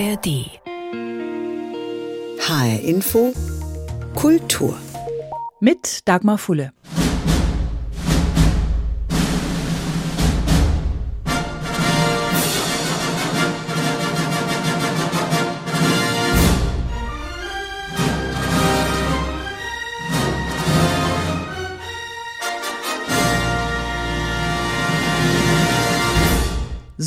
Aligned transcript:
ARD. 0.00 0.48
HR 2.38 2.80
Info 2.82 3.34
Kultur. 4.14 4.74
Mit 5.60 6.08
Dagmar 6.08 6.38
Fulle. 6.38 6.72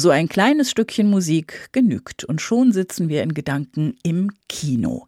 So 0.03 0.09
ein 0.09 0.27
kleines 0.27 0.69
Stückchen 0.69 1.09
Musik 1.09 1.69
genügt 1.71 2.25
und 2.25 2.41
schon 2.41 2.73
sitzen 2.73 3.07
wir 3.07 3.23
in 3.23 3.33
Gedanken 3.33 3.95
im 4.03 4.31
Kino. 4.49 5.05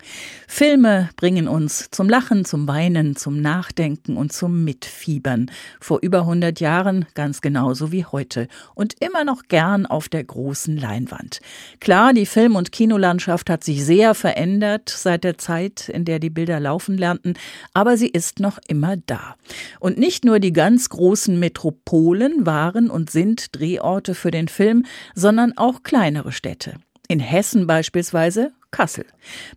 Filme 0.48 1.10
bringen 1.18 1.50
uns 1.50 1.90
zum 1.92 2.08
Lachen, 2.08 2.46
zum 2.46 2.66
Weinen, 2.66 3.18
zum 3.18 3.42
Nachdenken 3.42 4.16
und 4.16 4.32
zum 4.32 4.64
Mitfiebern. 4.64 5.52
Vor 5.82 6.00
über 6.02 6.22
100 6.22 6.62
Jahren 6.62 7.08
ganz 7.14 7.42
genauso 7.42 7.92
wie 7.92 8.06
heute 8.06 8.48
und 8.74 8.96
immer 9.02 9.26
noch 9.26 9.50
gern 9.50 9.86
auf 9.86 10.08
der 10.08 10.24
großen 10.24 10.78
Leinwand. 10.78 11.42
Klar, 11.82 12.14
die 12.14 12.26
Film- 12.26 12.56
und 12.56 12.72
Kinolandschaft 12.72 13.50
hat 13.50 13.66
sich 13.66 13.84
sehr 13.84 14.16
verändert 14.16 14.88
seit 14.88 15.26
der 15.26 15.38
Zeit, 15.38 15.90
in 15.90 16.06
der 16.06 16.20
die 16.20 16.30
Bilder 16.30 16.62
laufen 16.62 16.98
lernten, 16.98 17.34
aber 17.74 17.98
sie 17.98 18.08
ist 18.08 18.40
noch 18.40 18.60
immer 18.68 18.96
da. 18.96 19.36
Und 19.82 19.98
nicht 19.98 20.24
nur 20.24 20.40
die 20.40 20.54
ganz 20.54 20.88
großen 20.88 21.38
Metropolen 21.38 22.46
waren 22.46 22.90
und 22.90 23.10
sind 23.10 23.54
Drehorte 23.60 24.16
für 24.16 24.32
den 24.32 24.48
Film, 24.48 24.85
sondern 25.14 25.58
auch 25.58 25.84
kleinere 25.84 26.32
Städte. 26.32 26.76
In 27.08 27.20
Hessen 27.20 27.68
beispielsweise 27.68 28.52
Kassel. 28.72 29.06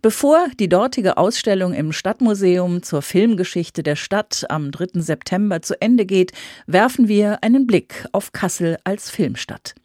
Bevor 0.01 0.47
die 0.59 0.69
dortige 0.69 1.17
Ausstellung 1.17 1.73
im 1.73 1.91
Stadtmuseum 1.91 2.83
zur 2.83 3.01
Filmgeschichte 3.01 3.83
der 3.83 3.95
Stadt 3.95 4.45
am 4.49 4.71
3. 4.71 5.01
September 5.01 5.61
zu 5.61 5.81
Ende 5.81 6.05
geht, 6.05 6.31
werfen 6.67 7.07
wir 7.07 7.43
einen 7.43 7.67
Blick 7.67 8.05
auf 8.13 8.31
Kassel 8.31 8.77
als 8.85 9.09
Filmstadt. 9.09 9.75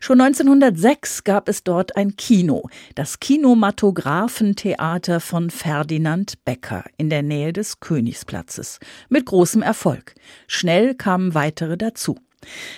Schon 0.00 0.20
1906 0.20 1.24
gab 1.24 1.48
es 1.48 1.64
dort 1.64 1.96
ein 1.96 2.16
Kino, 2.16 2.68
das 2.94 3.20
Kinematographentheater 3.20 5.20
von 5.20 5.48
Ferdinand 5.48 6.44
Becker 6.44 6.84
in 6.98 7.08
der 7.08 7.22
Nähe 7.22 7.54
des 7.54 7.80
Königsplatzes, 7.80 8.80
mit 9.08 9.24
großem 9.24 9.62
Erfolg. 9.62 10.14
Schnell 10.46 10.94
kamen 10.94 11.34
weitere 11.34 11.78
dazu. 11.78 12.18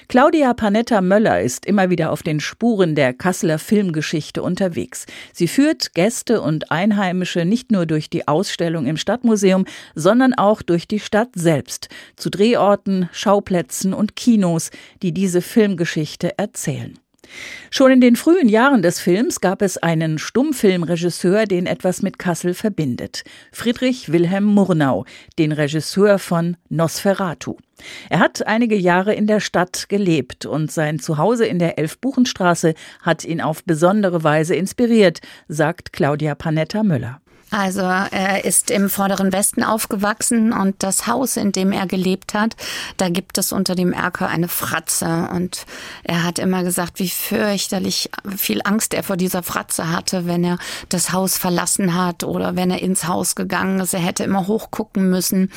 Claudia 0.09 0.55
Panetta 0.55 1.01
Möller 1.01 1.41
ist 1.41 1.67
immer 1.67 1.91
wieder 1.91 2.13
auf 2.13 2.23
den 2.23 2.41
Spuren 2.41 2.95
der 2.95 3.13
Kasseler 3.13 3.59
Filmgeschichte 3.59 4.43
unterwegs. 4.43 5.07
Sie 5.33 5.49
führt 5.49 5.95
Gäste 5.95 6.41
und 6.41 6.71
Einheimische 6.71 7.45
nicht 7.45 7.73
nur 7.73 7.87
durch 7.87 8.11
die 8.11 8.29
Ausstellung 8.29 8.87
im 8.87 8.97
Stadtmuseum, 8.97 9.65
sondern 9.95 10.35
auch 10.35 10.63
durch 10.63 10.89
die 10.89 11.01
Stadt 11.01 11.31
selbst, 11.35 11.89
zu 12.17 12.31
Drehorten, 12.31 13.09
Schauplätzen 13.13 13.95
und 13.95 14.17
Kinos, 14.17 14.71
die 15.03 15.13
diese 15.13 15.43
Filmgeschichte 15.43 16.39
erzählen. 16.39 16.99
Schon 17.71 17.93
in 17.93 18.01
den 18.01 18.17
frühen 18.17 18.48
Jahren 18.48 18.83
des 18.83 19.01
Films 19.01 19.41
gab 19.41 19.62
es 19.62 19.77
einen 19.79 20.19
Stummfilmregisseur, 20.19 21.45
den 21.45 21.67
etwas 21.67 22.03
mit 22.03 22.19
Kassel 22.19 22.55
verbindet. 22.55 23.25
Friedrich 23.53 24.11
Wilhelm 24.12 24.45
Murnau, 24.45 25.05
den 25.39 25.53
Regisseur 25.53 26.19
von 26.19 26.56
Nosferatu. 26.69 27.56
Er 28.11 28.19
hat 28.19 28.47
einige 28.47 28.77
Jahre 28.77 29.15
in 29.15 29.27
der 29.27 29.41
Stadt 29.41 29.89
gelebt 29.89 30.47
und 30.47 30.73
sein 30.73 30.99
Zuhause 30.99 31.47
in 31.47 31.59
der 31.59 31.79
Elfbuchenstraße 31.79 32.75
hat 33.03 33.25
ihn 33.25 33.41
auf 33.41 33.65
besondere 33.65 34.25
Weise 34.25 34.55
inspiriert, 34.55 35.21
sagt 35.47 35.93
Claudia 35.93 36.34
Panetta 36.34 36.83
Müller. 36.83 37.21
Also 37.51 37.81
er 37.81 38.45
ist 38.45 38.71
im 38.71 38.91
vorderen 38.91 39.33
Westen 39.33 39.62
aufgewachsen 39.62 40.53
und 40.53 40.83
das 40.83 41.06
Haus, 41.06 41.37
in 41.39 41.53
dem 41.53 41.72
er 41.72 41.87
gelebt 41.87 42.34
hat, 42.34 42.56
da 42.99 43.09
gibt 43.09 43.39
es 43.39 43.53
unter 43.53 43.75
dem 43.75 43.93
Erker 43.93 44.28
eine 44.28 44.49
Fratze. 44.49 45.28
Und 45.33 45.65
er 46.05 46.25
hat 46.25 46.39
immer 46.39 46.62
gesagt, 46.62 46.99
wie 46.99 47.09
fürchterlich 47.09 48.11
viel 48.37 48.61
Angst 48.65 48.93
er 48.93 49.03
vor 49.03 49.17
dieser 49.17 49.43
Fratze 49.43 49.91
hatte, 49.91 50.27
wenn 50.27 50.45
er 50.45 50.59
das 50.91 51.12
Haus 51.12 51.39
verlassen 51.39 51.95
hat 51.95 52.22
oder 52.22 52.55
wenn 52.55 52.71
er 52.71 52.83
ins 52.83 53.06
Haus 53.09 53.34
gegangen 53.34 53.81
ist. 53.81 53.95
Er 53.95 54.01
hätte 54.01 54.25
immer 54.25 54.47
hochgucken 54.47 55.09
müssen. 55.09 55.51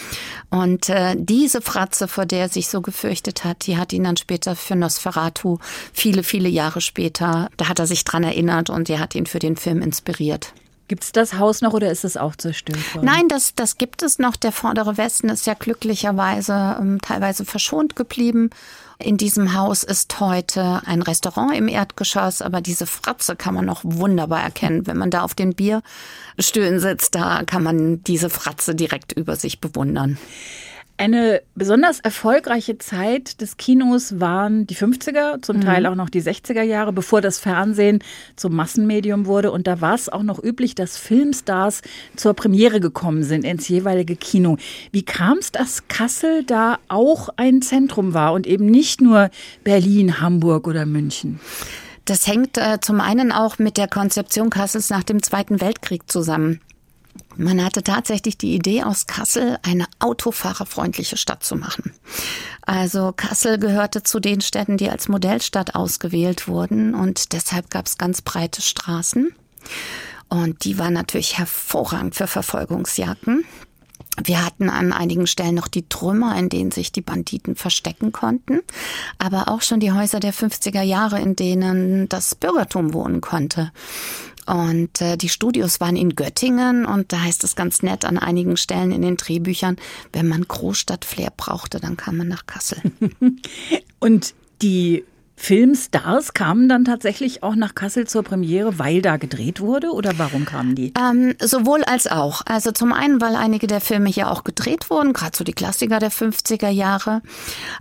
Und 0.49 0.87
äh, 0.87 1.15
diese 1.17 1.61
Fratze, 1.61 2.07
vor 2.07 2.25
der 2.25 2.39
er 2.39 2.49
sich 2.49 2.69
so 2.69 2.81
gefürchtet 2.81 3.43
hat, 3.43 3.67
die 3.67 3.77
hat 3.77 3.91
ihn 3.91 4.05
dann 4.05 4.17
später 4.17 4.55
für 4.55 4.77
Nosferatu 4.77 5.57
viele, 5.91 6.23
viele 6.23 6.47
Jahre 6.47 6.79
später, 6.79 7.49
da 7.57 7.67
hat 7.67 7.79
er 7.79 7.87
sich 7.87 8.05
dran 8.05 8.23
erinnert 8.23 8.69
und 8.69 8.87
die 8.87 8.97
hat 8.97 9.13
ihn 9.13 9.25
für 9.25 9.39
den 9.39 9.57
Film 9.57 9.81
inspiriert. 9.81 10.53
Gibt 10.91 11.05
es 11.05 11.13
das 11.13 11.35
Haus 11.35 11.61
noch 11.61 11.71
oder 11.71 11.89
ist 11.89 12.03
es 12.03 12.17
auch 12.17 12.35
zerstört 12.35 12.93
worden? 12.93 13.05
Nein, 13.05 13.29
das, 13.29 13.55
das 13.55 13.77
gibt 13.77 14.03
es 14.03 14.19
noch. 14.19 14.35
Der 14.35 14.51
vordere 14.51 14.97
Westen 14.97 15.29
ist 15.29 15.47
ja 15.47 15.53
glücklicherweise 15.53 16.75
ähm, 16.81 16.99
teilweise 17.01 17.45
verschont 17.45 17.95
geblieben. 17.95 18.49
In 18.99 19.15
diesem 19.15 19.53
Haus 19.53 19.83
ist 19.83 20.19
heute 20.19 20.81
ein 20.83 21.01
Restaurant 21.01 21.55
im 21.55 21.69
Erdgeschoss, 21.69 22.41
aber 22.41 22.59
diese 22.59 22.87
Fratze 22.87 23.37
kann 23.37 23.53
man 23.53 23.63
noch 23.63 23.79
wunderbar 23.85 24.43
erkennen. 24.43 24.85
Wenn 24.85 24.97
man 24.97 25.11
da 25.11 25.21
auf 25.21 25.33
den 25.33 25.55
Bierstühlen 25.55 26.81
sitzt, 26.81 27.15
da 27.15 27.43
kann 27.45 27.63
man 27.63 28.03
diese 28.03 28.29
Fratze 28.29 28.75
direkt 28.75 29.13
über 29.13 29.37
sich 29.37 29.61
bewundern. 29.61 30.17
Eine 31.01 31.41
besonders 31.55 31.99
erfolgreiche 31.99 32.77
Zeit 32.77 33.41
des 33.41 33.57
Kinos 33.57 34.19
waren 34.19 34.67
die 34.67 34.75
50er, 34.75 35.41
zum 35.41 35.57
mhm. 35.57 35.61
Teil 35.61 35.85
auch 35.87 35.95
noch 35.95 36.11
die 36.11 36.21
60er 36.21 36.61
Jahre, 36.61 36.93
bevor 36.93 37.21
das 37.21 37.39
Fernsehen 37.39 38.03
zum 38.35 38.55
Massenmedium 38.55 39.25
wurde. 39.25 39.51
Und 39.51 39.65
da 39.65 39.81
war 39.81 39.95
es 39.95 40.09
auch 40.09 40.21
noch 40.21 40.37
üblich, 40.43 40.75
dass 40.75 40.97
Filmstars 40.97 41.81
zur 42.15 42.35
Premiere 42.35 42.79
gekommen 42.79 43.23
sind 43.23 43.45
ins 43.45 43.67
jeweilige 43.67 44.15
Kino. 44.15 44.57
Wie 44.91 45.01
kam 45.01 45.39
es, 45.39 45.51
dass 45.51 45.87
Kassel 45.87 46.43
da 46.43 46.77
auch 46.87 47.29
ein 47.35 47.63
Zentrum 47.63 48.13
war 48.13 48.33
und 48.33 48.45
eben 48.45 48.67
nicht 48.67 49.01
nur 49.01 49.31
Berlin, 49.63 50.21
Hamburg 50.21 50.67
oder 50.67 50.85
München? 50.85 51.39
Das 52.05 52.27
hängt 52.27 52.59
äh, 52.59 52.77
zum 52.79 53.01
einen 53.01 53.31
auch 53.31 53.57
mit 53.57 53.77
der 53.77 53.87
Konzeption 53.87 54.51
Kassels 54.51 54.91
nach 54.91 55.03
dem 55.03 55.23
Zweiten 55.23 55.61
Weltkrieg 55.61 56.11
zusammen. 56.11 56.61
Man 57.37 57.63
hatte 57.63 57.83
tatsächlich 57.83 58.37
die 58.37 58.53
Idee, 58.55 58.83
aus 58.83 59.07
Kassel 59.07 59.57
eine 59.63 59.85
autofahrerfreundliche 59.99 61.17
Stadt 61.17 61.43
zu 61.43 61.55
machen. 61.55 61.93
Also 62.61 63.13
Kassel 63.15 63.57
gehörte 63.57 64.03
zu 64.03 64.19
den 64.19 64.41
Städten, 64.41 64.77
die 64.77 64.89
als 64.89 65.07
Modellstadt 65.07 65.75
ausgewählt 65.75 66.47
wurden 66.47 66.93
und 66.93 67.33
deshalb 67.33 67.69
gab 67.69 67.87
es 67.87 67.97
ganz 67.97 68.21
breite 68.21 68.61
Straßen. 68.61 69.33
Und 70.29 70.63
die 70.63 70.77
waren 70.77 70.93
natürlich 70.93 71.37
hervorragend 71.37 72.15
für 72.15 72.27
Verfolgungsjagden. 72.27 73.43
Wir 74.23 74.45
hatten 74.45 74.69
an 74.69 74.91
einigen 74.91 75.25
Stellen 75.25 75.55
noch 75.55 75.67
die 75.67 75.87
Trümmer, 75.87 76.37
in 76.37 76.49
denen 76.49 76.71
sich 76.71 76.91
die 76.91 77.01
Banditen 77.01 77.55
verstecken 77.55 78.11
konnten, 78.11 78.59
aber 79.17 79.47
auch 79.47 79.61
schon 79.61 79.79
die 79.79 79.93
Häuser 79.93 80.19
der 80.19 80.33
50er 80.33 80.81
Jahre, 80.81 81.19
in 81.21 81.35
denen 81.35 82.09
das 82.09 82.35
Bürgertum 82.35 82.93
wohnen 82.93 83.21
konnte. 83.21 83.71
Und 84.45 85.01
äh, 85.01 85.17
die 85.17 85.29
Studios 85.29 85.79
waren 85.79 85.95
in 85.95 86.15
Göttingen 86.15 86.85
und 86.85 87.13
da 87.13 87.21
heißt 87.21 87.43
es 87.43 87.55
ganz 87.55 87.83
nett 87.83 88.05
an 88.05 88.17
einigen 88.17 88.57
Stellen 88.57 88.91
in 88.91 89.01
den 89.01 89.17
Drehbüchern, 89.17 89.77
wenn 90.13 90.27
man 90.27 90.47
Großstadtflair 90.47 91.31
brauchte, 91.35 91.79
dann 91.79 91.97
kam 91.97 92.17
man 92.17 92.27
nach 92.27 92.45
Kassel. 92.45 92.81
und 93.99 94.33
die 94.61 95.03
Filmstars 95.41 96.35
kamen 96.35 96.69
dann 96.69 96.85
tatsächlich 96.85 97.41
auch 97.41 97.55
nach 97.55 97.73
Kassel 97.73 98.05
zur 98.05 98.21
Premiere, 98.21 98.77
weil 98.77 99.01
da 99.01 99.17
gedreht 99.17 99.59
wurde 99.59 99.91
oder 99.91 100.19
warum 100.19 100.45
kamen 100.45 100.75
die? 100.75 100.93
Ähm, 100.95 101.33
sowohl 101.41 101.83
als 101.83 102.05
auch. 102.05 102.43
Also 102.45 102.71
zum 102.71 102.93
einen, 102.93 103.19
weil 103.21 103.35
einige 103.35 103.65
der 103.65 103.81
Filme 103.81 104.07
hier 104.07 104.29
auch 104.29 104.43
gedreht 104.43 104.91
wurden, 104.91 105.13
gerade 105.13 105.35
so 105.35 105.43
die 105.43 105.53
Klassiker 105.53 105.97
der 105.97 106.11
50er 106.11 106.69
Jahre. 106.69 107.23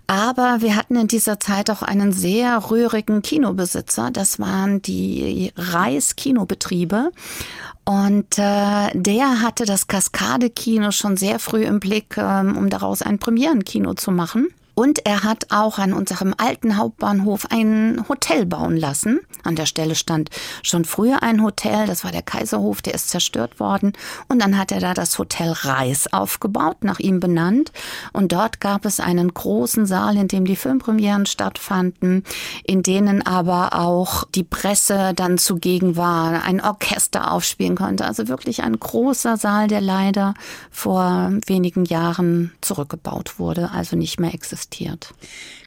Aber 0.07 0.63
wir 0.63 0.75
hatten 0.75 0.97
in 0.97 1.07
dieser 1.07 1.39
Zeit 1.39 1.69
auch 1.69 1.83
einen 1.83 2.15
sehr 2.15 2.71
rührigen 2.71 3.21
Kinobesitzer. 3.21 4.11
Das 4.11 4.41
waren 4.41 4.81
die 4.81 5.53
Reis-Kinobetriebe. 5.55 7.11
Und 7.85 8.39
äh, 8.39 8.89
der 8.95 9.43
hatte 9.43 9.67
das 9.67 9.87
Kaskade-Kino 9.87 10.93
schon 10.93 11.19
sehr 11.19 11.39
früh 11.39 11.65
im 11.65 11.79
Blick, 11.79 12.17
ähm, 12.17 12.57
um 12.57 12.71
daraus 12.71 13.03
ein 13.03 13.19
Premierenkino 13.19 13.93
zu 13.93 14.13
machen. 14.13 14.49
Und 14.81 15.05
er 15.05 15.25
hat 15.25 15.49
auch 15.51 15.79
an 15.79 15.93
unserem 15.93 16.35
alten 16.39 16.79
Hauptbahnhof 16.79 17.49
ein 17.51 18.03
Hotel 18.09 18.47
bauen 18.47 18.79
lassen. 18.79 19.21
An 19.45 19.55
der 19.55 19.67
Stelle 19.67 19.95
stand 19.95 20.31
schon 20.63 20.87
früher 20.87 21.23
ein 21.23 21.43
Hotel, 21.43 21.87
das 21.87 22.03
war 22.03 22.13
der 22.13 22.23
Kaiserhof, 22.23 22.81
der 22.81 22.95
ist 22.95 23.11
zerstört 23.11 23.61
worden. 23.61 23.93
Und 24.29 24.41
dann 24.41 24.57
hat 24.57 24.73
er 24.73 24.81
da 24.81 24.95
das 24.95 25.19
Hotel 25.19 25.53
Reis 25.53 26.11
aufgebaut, 26.11 26.83
nach 26.83 26.99
ihm 26.99 27.21
benannt. 27.21 27.73
Und 28.15 28.33
dort 28.33 28.63
gab 28.63 28.87
es 28.87 29.01
einen 29.01 29.35
großen 29.35 29.85
Saal, 29.85 30.17
in 30.17 30.29
dem 30.29 30.47
die 30.47 30.57
Filmpremieren 30.57 31.27
stattfanden, 31.27 32.25
in 32.65 32.83
denen 32.83 33.21
aber 33.21 33.75
auch 33.75 34.25
die 34.35 34.45
Presse 34.45 35.13
dann 35.15 35.37
zugegen 35.37 35.99
war, 35.99 36.43
ein 36.43 36.63
Orchester 36.63 37.33
aufspielen 37.33 37.77
konnte. 37.77 38.07
Also 38.07 38.29
wirklich 38.29 38.63
ein 38.63 38.81
großer 38.81 39.37
Saal, 39.37 39.69
der 39.69 39.83
leider 39.83 40.33
vor 40.71 41.33
wenigen 41.45 41.85
Jahren 41.85 42.55
zurückgebaut 42.63 43.39
wurde, 43.39 43.73
also 43.73 43.95
nicht 43.95 44.19
mehr 44.19 44.33
existiert 44.33 44.70
existiert. 44.71 45.13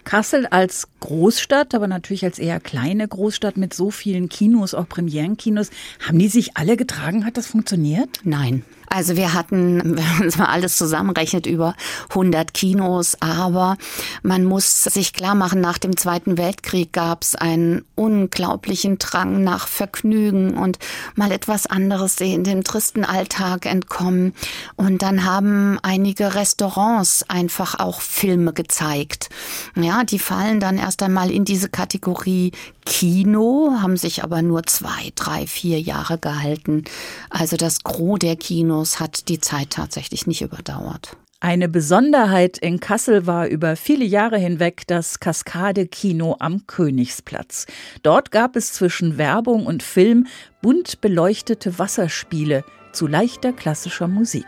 Kassel 0.04 0.46
als 0.48 0.88
Großstadt, 1.00 1.76
aber 1.76 1.88
natürlich 1.88 2.24
als 2.24 2.40
eher 2.40 2.60
kleine 2.60 3.08
Großstadt 3.08 3.58
mit 3.58 3.74
so 3.74 3.92
vielen 3.92 4.30
Kinos, 4.30 4.74
auch 4.74 4.88
Premierenkinos, 4.88 5.70
haben 6.08 6.20
die 6.20 6.30
sich 6.30 6.58
alle 6.58 6.78
getragen? 6.78 7.26
Hat 7.26 7.38
das 7.38 7.48
funktioniert? 7.48 8.20
Nein. 8.24 8.64
Also 8.94 9.16
wir 9.16 9.34
hatten, 9.34 9.82
wenn 9.98 10.18
man 10.20 10.28
es 10.28 10.38
mal 10.38 10.46
alles 10.46 10.78
zusammenrechnet, 10.78 11.48
über 11.48 11.76
100 12.10 12.54
Kinos, 12.54 13.18
aber 13.20 13.78
man 14.22 14.44
muss 14.44 14.84
sich 14.84 15.14
klar 15.14 15.34
machen, 15.34 15.62
nach 15.62 15.80
dem 15.80 15.98
Zweiten 15.98 16.38
Weltkrieg 16.38 16.94
gab 16.94 17.24
es 17.24 17.36
einen 17.36 17.86
unglaublichen 17.96 19.00
Drang 19.00 19.44
nach 19.44 19.68
Vergnügen 19.68 20.58
und 20.58 20.78
mal 21.16 21.32
etwas 21.32 21.66
anderes 21.66 22.18
sehen, 22.18 22.44
dem 22.44 22.64
tristen 22.64 23.04
Alltag 23.04 23.66
entkommen. 23.66 24.34
Und 24.76 25.02
dann 25.02 25.26
haben 25.26 25.80
einige 25.82 26.36
Restaurants 26.36 27.26
einfach 27.28 27.80
auch 27.80 28.00
Filme 28.00 28.54
gezeigt. 28.54 29.30
Ja, 29.76 29.93
die 30.04 30.20
fallen 30.20 30.60
dann 30.60 30.78
erst 30.78 31.04
einmal 31.04 31.30
in 31.30 31.46
diese 31.46 31.70
Kategorie 31.70 32.52
Kino, 32.86 33.76
haben 33.80 33.98
sich 33.98 34.24
aber 34.24 34.42
nur 34.42 34.64
zwei, 34.64 35.12
drei, 35.16 35.46
vier 35.46 35.80
Jahre 35.80 36.18
gehalten. 36.18 36.84
Also 37.30 37.56
das 37.56 37.84
Gros 37.84 38.20
der 38.20 38.36
Kinos 38.36 39.00
hat 39.00 39.30
die 39.30 39.40
Zeit 39.40 39.70
tatsächlich 39.70 40.26
nicht 40.26 40.42
überdauert. 40.42 41.16
Eine 41.40 41.68
Besonderheit 41.68 42.58
in 42.58 42.80
Kassel 42.80 43.28
war 43.28 43.48
über 43.48 43.76
viele 43.76 44.06
Jahre 44.06 44.38
hinweg 44.38 44.88
das 44.88 45.20
Kaskade-Kino 45.20 46.38
am 46.40 46.66
Königsplatz. 46.68 47.68
Dort 48.02 48.32
gab 48.32 48.56
es 48.56 48.72
zwischen 48.72 49.18
Werbung 49.18 49.66
und 49.66 49.84
Film 49.84 50.26
bunt 50.62 51.02
beleuchtete 51.02 51.78
Wasserspiele 51.78 52.64
zu 52.94 53.08
leichter 53.08 53.52
klassischer 53.52 54.08
Musik. 54.08 54.48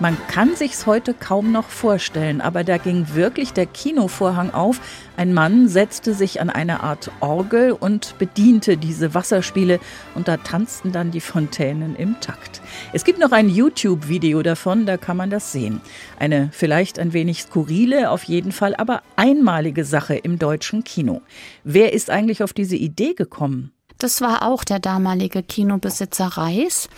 Man 0.00 0.16
kann 0.28 0.54
sich's 0.54 0.86
heute 0.86 1.12
kaum 1.12 1.50
noch 1.50 1.68
vorstellen, 1.68 2.40
aber 2.40 2.62
da 2.62 2.76
ging 2.76 3.14
wirklich 3.14 3.52
der 3.52 3.66
Kinovorhang 3.66 4.52
auf. 4.52 4.80
Ein 5.16 5.34
Mann 5.34 5.68
setzte 5.68 6.14
sich 6.14 6.40
an 6.40 6.50
eine 6.50 6.84
Art 6.84 7.10
Orgel 7.18 7.72
und 7.72 8.16
bediente 8.16 8.76
diese 8.76 9.12
Wasserspiele 9.12 9.80
und 10.14 10.28
da 10.28 10.36
tanzten 10.36 10.92
dann 10.92 11.10
die 11.10 11.20
Fontänen 11.20 11.96
im 11.96 12.20
Takt. 12.20 12.60
Es 12.92 13.02
gibt 13.04 13.18
noch 13.18 13.32
ein 13.32 13.48
YouTube-Video 13.48 14.44
davon, 14.44 14.86
da 14.86 14.98
kann 14.98 15.16
man 15.16 15.30
das 15.30 15.50
sehen. 15.50 15.80
Eine 16.16 16.50
vielleicht 16.52 17.00
ein 17.00 17.12
wenig 17.12 17.42
skurrile, 17.42 18.10
auf 18.10 18.22
jeden 18.22 18.52
Fall 18.52 18.76
aber 18.76 19.02
einmalige 19.16 19.84
Sache 19.84 20.14
im 20.14 20.38
deutschen 20.38 20.84
Kino. 20.84 21.22
Wer 21.64 21.92
ist 21.92 22.08
eigentlich 22.08 22.44
auf 22.44 22.52
diese 22.52 22.76
Idee 22.76 23.14
gekommen? 23.14 23.72
Das 23.98 24.20
war 24.20 24.42
auch 24.42 24.62
der 24.62 24.78
damalige 24.78 25.42
Kinobesitzer 25.42 26.26
Reis. 26.26 26.88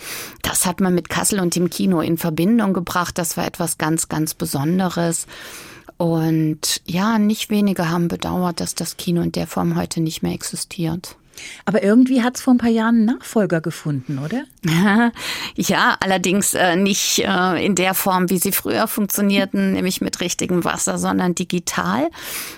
Das 0.43 0.65
hat 0.65 0.79
man 0.79 0.93
mit 0.93 1.09
Kassel 1.09 1.39
und 1.39 1.55
dem 1.55 1.69
Kino 1.69 1.99
in 1.99 2.17
Verbindung 2.17 2.73
gebracht. 2.73 3.17
Das 3.17 3.37
war 3.37 3.45
etwas 3.45 3.79
ganz, 3.79 4.07
ganz 4.07 4.35
Besonderes. 4.35 5.25
Und 5.97 6.81
ja, 6.85 7.17
nicht 7.17 7.49
wenige 7.49 7.89
haben 7.89 8.07
bedauert, 8.07 8.59
dass 8.59 8.75
das 8.75 8.97
Kino 8.97 9.21
in 9.21 9.31
der 9.31 9.47
Form 9.47 9.75
heute 9.75 10.01
nicht 10.01 10.21
mehr 10.21 10.33
existiert. 10.33 11.15
Aber 11.65 11.83
irgendwie 11.83 12.23
hat 12.23 12.35
es 12.35 12.41
vor 12.41 12.53
ein 12.53 12.57
paar 12.57 12.69
Jahren 12.69 12.95
einen 12.95 13.05
Nachfolger 13.05 13.61
gefunden, 13.61 14.19
oder? 14.19 14.43
ja, 15.55 15.97
allerdings 15.99 16.53
äh, 16.53 16.75
nicht 16.75 17.19
äh, 17.19 17.65
in 17.65 17.75
der 17.75 17.93
Form, 17.93 18.29
wie 18.29 18.37
sie 18.37 18.51
früher 18.51 18.87
funktionierten, 18.87 19.73
nämlich 19.73 20.01
mit 20.01 20.19
richtigem 20.21 20.63
Wasser, 20.63 20.97
sondern 20.97 21.35
digital. 21.35 22.09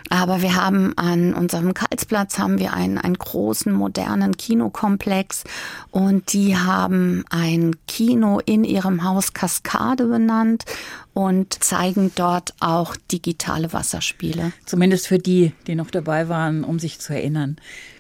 Aber 0.10 0.42
wir 0.42 0.56
haben 0.56 0.98
an 0.98 1.34
unserem 1.34 1.74
Karlsplatz 1.74 2.40
haben 2.40 2.60
wir 2.60 2.74
einen, 2.74 2.98
einen 2.98 3.18
großen 3.18 3.72
modernen 3.72 4.38
Kinokomplex 4.38 5.44
und 5.92 6.34
die 6.34 6.58
haben 6.58 7.24
ein 7.30 7.76
Kino 7.88 8.40
in 8.46 8.64
ihrem 8.64 9.04
Haus 9.04 9.34
Kaskade 9.34 10.06
benannt 10.08 10.66
und 11.14 11.64
zeigen 11.64 12.12
dort 12.16 12.54
auch 12.60 12.96
digitale 13.12 13.72
Wasserspiele. 13.72 14.52
Zumindest 14.66 15.08
für 15.08 15.20
die, 15.20 15.54
die 15.68 15.76
noch 15.76 15.92
dabei 15.92 16.28
waren, 16.30 16.64
um 16.64 16.80
sich 16.80 17.00
zu 17.00 17.14
erinnern 17.14 17.58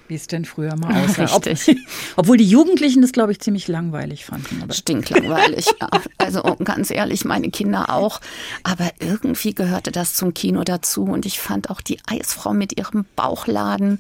wie 0.08 0.16
es 0.16 0.28
denn 0.28 0.46
früher 0.46 0.76
mal 0.76 1.04
aussah. 1.04 1.26
Richtig. 1.26 1.78
obwohl 2.16 2.38
die 2.38 2.48
Jugendlichen 2.48 3.02
das, 3.02 3.12
glaube 3.12 3.32
ich, 3.32 3.40
ziemlich 3.40 3.68
langweilig 3.68 4.26
fanden. 4.26 4.62
Oder? 4.64 4.74
Stinklangweilig, 4.74 5.66
ja. 5.82 5.90
Also 6.18 6.42
ganz 6.64 6.92
ehrlich, 6.92 7.26
meine 7.26 7.50
Kinder 7.50 7.90
auch. 7.90 8.22
Aber 8.64 8.92
irgendwie 9.00 9.54
gehörte 9.54 9.92
das 9.92 10.14
zum 10.14 10.34
Kino 10.34 10.64
dazu. 10.64 11.04
Und 11.04 11.26
ich 11.26 11.40
fand 11.40 11.70
auch 11.70 11.82
die 11.82 12.00
Eisfrau 12.08 12.54
mit 12.54 12.78
ihrem 12.78 13.06
Bauchladen 13.16 14.00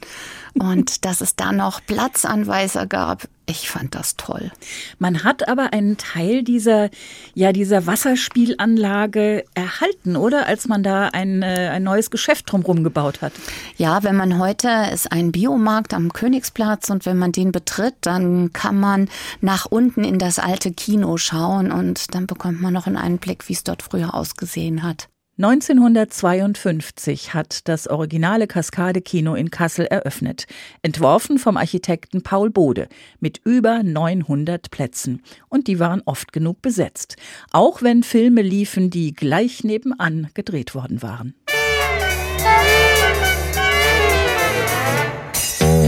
und 0.53 1.05
dass 1.05 1.21
es 1.21 1.35
da 1.35 1.51
noch 1.51 1.81
Platzanweiser 1.85 2.85
gab. 2.85 3.27
Ich 3.45 3.69
fand 3.69 3.93
das 3.93 4.15
toll. 4.15 4.51
Man 4.99 5.25
hat 5.25 5.49
aber 5.49 5.73
einen 5.73 5.97
Teil 5.97 6.43
dieser, 6.43 6.89
ja, 7.33 7.51
dieser 7.51 7.85
Wasserspielanlage 7.85 9.43
erhalten, 9.53 10.15
oder? 10.15 10.47
Als 10.47 10.69
man 10.69 10.81
da 10.81 11.09
ein, 11.09 11.41
äh, 11.41 11.69
ein 11.73 11.83
neues 11.83 12.09
Geschäft 12.09 12.49
drumherum 12.49 12.85
gebaut 12.85 13.21
hat. 13.21 13.33
Ja, 13.75 14.03
wenn 14.03 14.15
man 14.15 14.39
heute 14.39 14.69
ist 14.93 15.11
ein 15.11 15.33
Biomarkt 15.33 15.93
am 15.93 16.13
Königsplatz 16.13 16.89
und 16.89 17.05
wenn 17.05 17.17
man 17.17 17.33
den 17.33 17.51
betritt, 17.51 17.95
dann 18.01 18.53
kann 18.53 18.79
man 18.79 19.09
nach 19.41 19.65
unten 19.65 20.05
in 20.05 20.19
das 20.19 20.39
alte 20.39 20.71
Kino 20.71 21.17
schauen 21.17 21.71
und 21.71 22.15
dann 22.15 22.27
bekommt 22.27 22.61
man 22.61 22.71
noch 22.71 22.87
einen 22.87 22.97
Einblick, 22.97 23.49
wie 23.49 23.53
es 23.53 23.65
dort 23.65 23.83
früher 23.83 24.13
ausgesehen 24.13 24.83
hat. 24.83 25.09
1952 25.35 27.33
hat 27.33 27.67
das 27.67 27.87
originale 27.87 28.45
Kaskade-Kino 28.45 29.33
in 29.33 29.49
Kassel 29.49 29.87
eröffnet, 29.87 30.45
entworfen 30.83 31.39
vom 31.39 31.57
Architekten 31.57 32.21
Paul 32.21 32.51
Bode 32.51 32.87
mit 33.19 33.41
über 33.43 33.81
900 33.81 34.69
Plätzen. 34.69 35.23
Und 35.49 35.67
die 35.67 35.79
waren 35.79 36.03
oft 36.05 36.33
genug 36.33 36.61
besetzt, 36.61 37.15
auch 37.51 37.81
wenn 37.81 38.03
Filme 38.03 38.43
liefen, 38.43 38.91
die 38.91 39.13
gleich 39.13 39.63
nebenan 39.63 40.29
gedreht 40.35 40.75
worden 40.75 41.01
waren. 41.01 41.33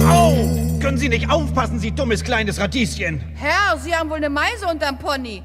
Au! 0.09 0.33
Können 0.81 0.97
Sie 0.97 1.09
nicht 1.09 1.29
aufpassen, 1.29 1.77
Sie 1.77 1.91
dummes 1.91 2.23
kleines 2.23 2.59
Radieschen? 2.59 3.21
Herr, 3.35 3.77
Sie 3.77 3.93
haben 3.93 4.09
wohl 4.09 4.17
eine 4.17 4.29
Meise 4.31 4.65
unterm 4.65 4.97
Pony. 4.97 5.43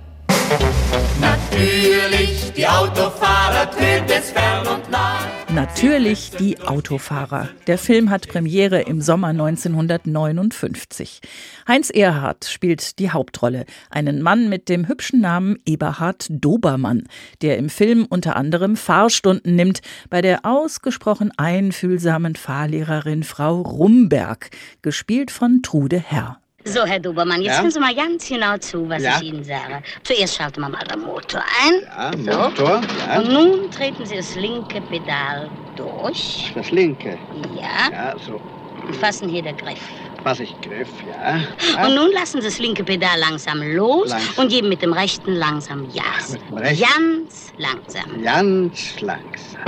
Natürlich, 1.21 2.53
die 2.57 2.67
Autofahrer 2.67 3.71
tönt 3.71 4.11
es 4.11 4.31
fern 4.31 4.67
und 4.67 4.91
nah. 4.91 5.19
Natürlich 5.55 6.31
die 6.31 6.61
Autofahrer. 6.61 7.49
Der 7.67 7.79
Film 7.79 8.11
hat 8.11 8.29
Premiere 8.29 8.83
im 8.83 9.01
Sommer 9.01 9.29
1959. 9.29 11.21
Heinz 11.69 11.91
Erhardt 11.91 12.47
spielt 12.47 12.99
die 12.99 13.11
Hauptrolle, 13.11 13.65
einen 13.91 14.23
Mann 14.23 14.49
mit 14.49 14.69
dem 14.69 14.89
hübschen 14.89 15.21
Namen 15.21 15.59
Eberhard 15.67 16.27
Dobermann, 16.31 17.05
der 17.43 17.59
im 17.59 17.69
Film 17.69 18.07
unter 18.09 18.37
anderem 18.37 18.77
Fahrstunden 18.77 19.55
nimmt 19.55 19.83
bei 20.09 20.23
der 20.23 20.45
ausgesprochen 20.45 21.31
einfühlsamen 21.37 22.35
Fahrlehrerin 22.37 23.23
Frau 23.25 23.61
Rumberg, 23.61 24.51
gespielt 24.83 25.31
von 25.31 25.63
Trude 25.63 25.99
Herr. 25.99 26.40
So, 26.65 26.85
Herr 26.85 27.01
Dobermann, 27.01 27.41
jetzt 27.41 27.55
ja? 27.55 27.63
hören 27.63 27.71
Sie 27.71 27.81
mal 27.81 27.95
ganz 27.95 28.29
genau 28.29 28.59
zu, 28.59 28.87
was 28.87 29.03
ja? 29.03 29.17
ich 29.17 29.29
Ihnen 29.29 29.43
sage. 29.43 29.83
Zuerst 30.05 30.37
schalten 30.37 30.61
wir 30.61 30.69
mal 30.69 30.85
den 30.85 31.01
Motor 31.01 31.43
ein. 31.65 32.21
Ja, 32.27 32.35
Motor, 32.49 32.83
so. 32.83 33.09
ja. 33.09 33.19
Und 33.19 33.33
nun 33.33 33.71
treten 33.71 34.05
Sie 34.05 34.17
das 34.17 34.35
linke 34.35 34.83
Pedal 34.83 35.51
durch. 35.75 36.53
Das 36.55 36.71
linke? 36.71 37.19
Ja. 37.57 37.91
Ja, 37.91 38.15
so. 38.19 38.39
Und 38.87 38.95
fassen 38.97 39.29
hier 39.31 39.43
den 39.43 39.57
Griff. 39.57 39.81
Fass 40.23 40.41
ich 40.41 40.55
Griff, 40.61 40.89
ja. 41.09 41.39
ja. 41.39 41.87
Und 41.87 41.95
nun 41.95 42.13
lassen 42.13 42.43
Sie 42.43 42.47
das 42.49 42.59
linke 42.59 42.85
Pedal 42.85 43.19
langsam 43.19 43.63
los 43.63 44.11
Langs. 44.11 44.39
und 44.39 44.49
geben 44.51 44.69
mit 44.69 44.83
dem 44.83 44.93
rechten 44.93 45.33
langsam 45.37 45.91
Gas. 45.95 46.33
Mit 46.33 46.43
dem 46.51 46.59
rechten? 46.59 46.85
Ganz 46.85 47.53
langsam. 47.57 48.23
Ganz 48.23 49.01
langsam. 49.01 49.65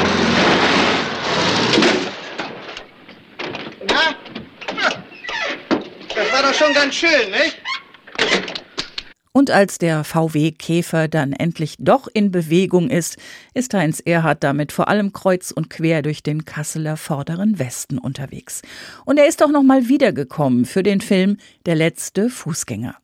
Na? 3.89 4.15
Das 6.15 6.32
war 6.43 6.51
doch 6.51 6.59
schon 6.59 6.75
ganz 6.75 6.95
schön, 6.95 7.31
nicht? 7.31 7.61
Und 9.35 9.51
als 9.51 9.79
der 9.79 10.05
VW 10.05 10.51
Käfer 10.51 11.09
dann 11.09 11.33
endlich 11.33 11.77
doch 11.79 12.07
in 12.13 12.31
Bewegung 12.31 12.91
ist, 12.91 13.17
ist 13.55 13.73
Heinz 13.73 14.01
Erhard 14.05 14.45
damit 14.45 14.73
vor 14.73 14.89
allem 14.89 15.15
kreuz 15.15 15.53
und 15.53 15.71
quer 15.71 16.03
durch 16.03 16.23
den 16.23 16.45
Kasseler 16.45 16.99
vorderen 16.99 17.59
Westen 17.59 17.99
unterwegs. 17.99 18.61
Und 19.07 19.19
er 19.19 19.27
ist 19.27 19.43
auch 19.43 19.49
noch 19.49 19.63
mal 19.63 19.89
wiedergekommen 19.89 20.67
für 20.67 20.83
den 20.83 21.01
Film 21.01 21.39
Der 21.65 21.77
letzte 21.77 22.29
Fußgänger. 22.29 23.02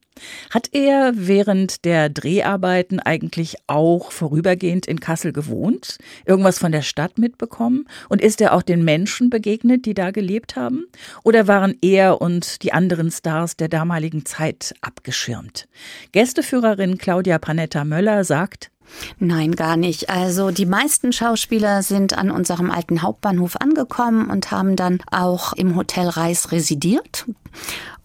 Hat 0.50 0.70
er 0.72 1.12
während 1.14 1.84
der 1.84 2.08
Dreharbeiten 2.08 3.00
eigentlich 3.00 3.56
auch 3.66 4.12
vorübergehend 4.12 4.87
in 4.87 5.00
Kassel 5.00 5.32
gewohnt, 5.32 5.98
irgendwas 6.25 6.58
von 6.58 6.72
der 6.72 6.82
Stadt 6.82 7.18
mitbekommen 7.18 7.87
und 8.08 8.20
ist 8.20 8.40
er 8.40 8.54
auch 8.54 8.62
den 8.62 8.84
Menschen 8.84 9.30
begegnet, 9.30 9.87
die 9.87 9.94
da 9.94 10.10
gelebt 10.10 10.56
haben? 10.56 10.87
Oder 11.25 11.46
waren 11.46 11.76
er 11.82 12.20
und 12.20 12.62
die 12.62 12.72
anderen 12.72 13.10
Stars 13.10 13.56
der 13.56 13.68
damaligen 13.68 14.25
Zeit 14.25 14.75
abgeschirmt? 14.80 15.68
Gästeführerin 16.12 16.98
Claudia 16.98 17.38
Panetta 17.38 17.84
Möller 17.84 18.25
sagt, 18.25 18.70
Nein, 19.18 19.54
gar 19.54 19.76
nicht. 19.76 20.08
Also 20.10 20.50
die 20.50 20.66
meisten 20.66 21.12
Schauspieler 21.12 21.82
sind 21.82 22.16
an 22.16 22.30
unserem 22.30 22.70
alten 22.70 23.02
Hauptbahnhof 23.02 23.56
angekommen 23.56 24.30
und 24.30 24.50
haben 24.50 24.76
dann 24.76 25.00
auch 25.10 25.52
im 25.52 25.76
Hotel 25.76 26.08
Reis 26.08 26.52
residiert. 26.52 27.26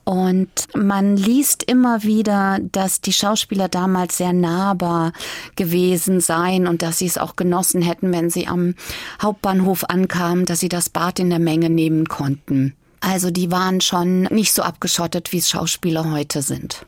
Und 0.06 0.68
man 0.76 1.16
liest 1.16 1.64
immer 1.64 2.04
wieder, 2.04 2.60
dass 2.72 3.00
die 3.00 3.14
Schauspieler 3.14 3.70
damals 3.70 4.18
sehr 4.18 4.34
nahbar 4.34 5.14
gewesen 5.56 6.20
seien 6.20 6.68
und 6.68 6.82
dass 6.82 7.00
sie 7.00 7.06
es 7.06 7.18
auch 7.18 7.36
genossen 7.36 7.82
hätten, 7.82 8.12
wenn 8.12 8.30
sie 8.30 8.48
am 8.48 8.76
Hauptbahnhof 9.22 9.86
ankamen, 9.86 10.46
dass 10.46 10.60
sie 10.60 10.70
das 10.70 10.90
Bad 10.90 11.20
in 11.20 11.30
der 11.30 11.40
Menge 11.40 11.70
nehmen 11.70 12.08
konnten. 12.08 12.76
Also 13.00 13.32
die 13.32 13.52
waren 13.52 13.82
schon 13.82 14.24
nicht 14.24 14.54
so 14.54 14.62
abgeschottet, 14.62 15.32
wie 15.32 15.38
es 15.38 15.50
Schauspieler 15.50 16.12
heute 16.12 16.42
sind. 16.42 16.86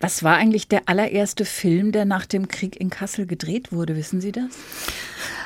Was 0.00 0.24
war 0.24 0.36
eigentlich 0.36 0.66
der 0.66 0.88
allererste 0.88 1.44
Film, 1.44 1.92
der 1.92 2.06
nach 2.06 2.26
dem 2.26 2.48
Krieg 2.48 2.80
in 2.80 2.88
Kassel 2.90 3.26
gedreht 3.26 3.70
wurde? 3.70 3.96
Wissen 3.96 4.20
Sie 4.20 4.32
das? 4.32 4.48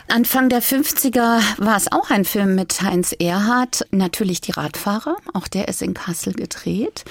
Anfang 0.06 0.48
der 0.48 0.62
50er 0.62 1.40
war 1.58 1.76
es 1.76 1.90
auch 1.90 2.10
ein 2.10 2.24
Film 2.24 2.54
mit 2.54 2.80
Heinz 2.82 3.14
Erhardt, 3.18 3.86
natürlich 3.90 4.40
die 4.40 4.52
Radfahrer, 4.52 5.16
auch 5.32 5.48
der 5.48 5.66
ist 5.68 5.82
in 5.82 5.94
Kassel 5.94 6.34
gedreht 6.34 7.04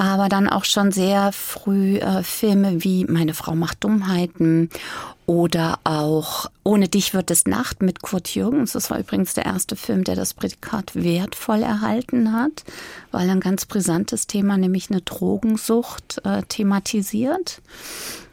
aber 0.00 0.30
dann 0.30 0.48
auch 0.48 0.64
schon 0.64 0.92
sehr 0.92 1.30
früh 1.30 1.98
äh, 1.98 2.22
Filme 2.22 2.82
wie 2.82 3.04
Meine 3.04 3.34
Frau 3.34 3.54
macht 3.54 3.84
Dummheiten 3.84 4.70
oder 5.30 5.78
auch 5.84 6.50
Ohne 6.64 6.88
dich 6.88 7.14
wird 7.14 7.30
es 7.30 7.46
Nacht 7.46 7.82
mit 7.82 8.02
Kurt 8.02 8.34
Jürgens. 8.34 8.72
Das 8.72 8.90
war 8.90 8.98
übrigens 8.98 9.32
der 9.32 9.46
erste 9.46 9.76
Film, 9.76 10.02
der 10.02 10.16
das 10.16 10.34
Prädikat 10.34 10.96
wertvoll 10.96 11.62
erhalten 11.62 12.32
hat, 12.32 12.64
weil 13.12 13.30
ein 13.30 13.38
ganz 13.38 13.64
brisantes 13.64 14.26
Thema, 14.26 14.56
nämlich 14.56 14.90
eine 14.90 15.02
Drogensucht, 15.02 16.20
äh, 16.24 16.42
thematisiert. 16.48 17.62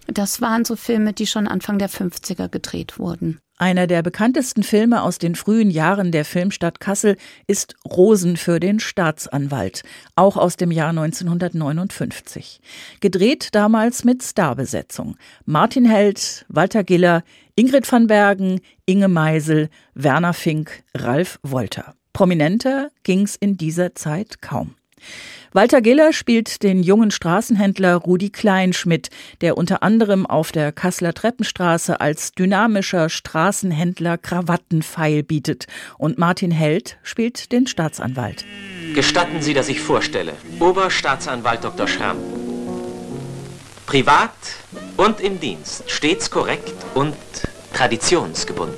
Das 0.08 0.42
waren 0.42 0.66
so 0.66 0.76
Filme, 0.76 1.14
die 1.14 1.28
schon 1.28 1.48
Anfang 1.48 1.78
der 1.78 1.90
50er 1.90 2.48
gedreht 2.50 2.98
wurden. 2.98 3.40
Einer 3.60 3.88
der 3.88 4.04
bekanntesten 4.04 4.62
Filme 4.62 5.02
aus 5.02 5.18
den 5.18 5.34
frühen 5.34 5.72
Jahren 5.72 6.12
der 6.12 6.26
Filmstadt 6.26 6.80
Kassel 6.80 7.18
ist 7.48 7.76
Rosen 7.86 8.38
für 8.38 8.60
den 8.60 8.80
Staatsanwalt, 8.80 9.82
auch 10.16 10.38
aus 10.38 10.58
dem 10.58 10.70
Jahr 10.70 10.90
1959. 10.90 12.62
Gedreht 13.00 13.56
damals 13.56 14.04
mit 14.04 14.22
Starbesetzung. 14.22 15.18
Martin 15.46 15.86
Held, 15.86 16.46
Walter 16.50 16.84
Giller, 16.84 17.24
Ingrid 17.56 17.92
van 17.92 18.06
Bergen, 18.06 18.62
Inge 18.86 19.08
Meisel, 19.08 19.70
Werner 19.96 20.34
Fink, 20.34 20.84
Ralf 20.94 21.40
Wolter. 21.42 21.96
Prominenter 22.14 22.92
ging's 23.02 23.36
in 23.36 23.58
dieser 23.58 23.96
Zeit 23.96 24.40
kaum. 24.40 24.76
Walter 25.54 25.82
Giller 25.82 26.14
spielt 26.14 26.64
den 26.64 26.84
jungen 26.84 27.12
Straßenhändler 27.12 27.96
Rudi 27.96 28.30
Kleinschmidt, 28.30 29.10
der 29.42 29.58
unter 29.58 29.84
anderem 29.84 30.26
auf 30.26 30.52
der 30.52 30.72
Kasseler 30.72 31.14
Treppenstraße 31.14 32.02
als 32.02 32.32
dynamischer 32.34 33.10
Straßenhändler 33.10 34.18
Krawattenpfeil 34.18 35.24
bietet. 35.24 35.68
Und 35.98 36.18
Martin 36.18 36.52
Held 36.52 36.98
spielt 37.04 37.52
den 37.52 37.68
Staatsanwalt. 37.68 38.46
Gestatten 38.94 39.42
Sie, 39.42 39.54
dass 39.54 39.70
ich 39.70 39.80
vorstelle. 39.80 40.34
Oberstaatsanwalt 40.60 41.64
Dr. 41.64 41.88
Schramm. 41.88 42.18
Privat 43.86 44.32
und 44.98 45.22
im 45.22 45.40
Dienst, 45.40 45.90
stets 45.90 46.30
korrekt 46.30 46.74
und 46.94 47.16
traditionsgebunden. 47.74 48.78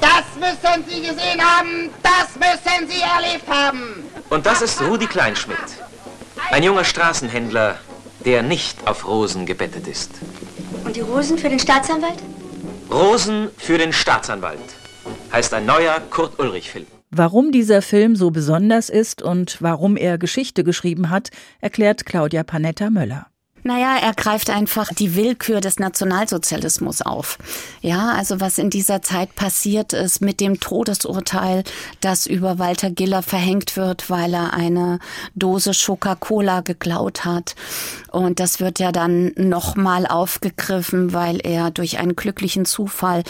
Das 0.00 0.24
müssen 0.38 0.84
Sie 0.86 1.00
gesehen 1.00 1.40
haben, 1.40 1.88
das 2.02 2.36
müssen 2.36 2.88
Sie 2.88 3.00
erlebt 3.00 3.48
haben. 3.48 4.04
Und 4.28 4.44
das 4.44 4.60
ist 4.60 4.82
Rudi 4.82 5.06
Kleinschmidt, 5.06 5.56
ein 6.50 6.62
junger 6.62 6.84
Straßenhändler, 6.84 7.78
der 8.24 8.42
nicht 8.42 8.86
auf 8.86 9.06
Rosen 9.06 9.46
gebettet 9.46 9.86
ist. 9.86 10.10
Und 10.84 10.96
die 10.96 11.00
Rosen 11.00 11.38
für 11.38 11.48
den 11.48 11.58
Staatsanwalt? 11.58 12.18
Rosen 12.90 13.50
für 13.56 13.78
den 13.78 13.92
Staatsanwalt 13.92 14.58
heißt 15.32 15.54
ein 15.54 15.66
neuer 15.66 16.00
Kurt-Ulrich-Film. 16.10 16.86
Warum 17.10 17.52
dieser 17.52 17.80
Film 17.82 18.16
so 18.16 18.30
besonders 18.30 18.88
ist 18.88 19.22
und 19.22 19.58
warum 19.60 19.96
er 19.96 20.18
Geschichte 20.18 20.64
geschrieben 20.64 21.10
hat, 21.10 21.30
erklärt 21.60 22.06
Claudia 22.06 22.42
Panetta 22.42 22.90
Möller. 22.90 23.26
Naja, 23.66 23.96
er 23.96 24.12
greift 24.12 24.50
einfach 24.50 24.92
die 24.92 25.16
Willkür 25.16 25.62
des 25.62 25.78
Nationalsozialismus 25.78 27.00
auf. 27.00 27.38
Ja, 27.80 28.12
also 28.12 28.38
was 28.38 28.58
in 28.58 28.68
dieser 28.68 29.00
Zeit 29.00 29.34
passiert 29.34 29.94
ist 29.94 30.20
mit 30.20 30.40
dem 30.40 30.60
Todesurteil, 30.60 31.64
das 32.00 32.26
über 32.26 32.58
Walter 32.58 32.90
Giller 32.90 33.22
verhängt 33.22 33.78
wird, 33.78 34.10
weil 34.10 34.34
er 34.34 34.52
eine 34.52 34.98
Dose 35.34 35.72
Coca-Cola 35.72 36.60
geklaut 36.60 37.24
hat. 37.24 37.54
Und 38.14 38.38
das 38.38 38.60
wird 38.60 38.78
ja 38.78 38.92
dann 38.92 39.32
nochmal 39.36 40.06
aufgegriffen, 40.06 41.12
weil 41.12 41.40
er 41.40 41.70
durch 41.70 41.98
einen 41.98 42.14
glücklichen 42.14 42.64
Zufall 42.64 43.24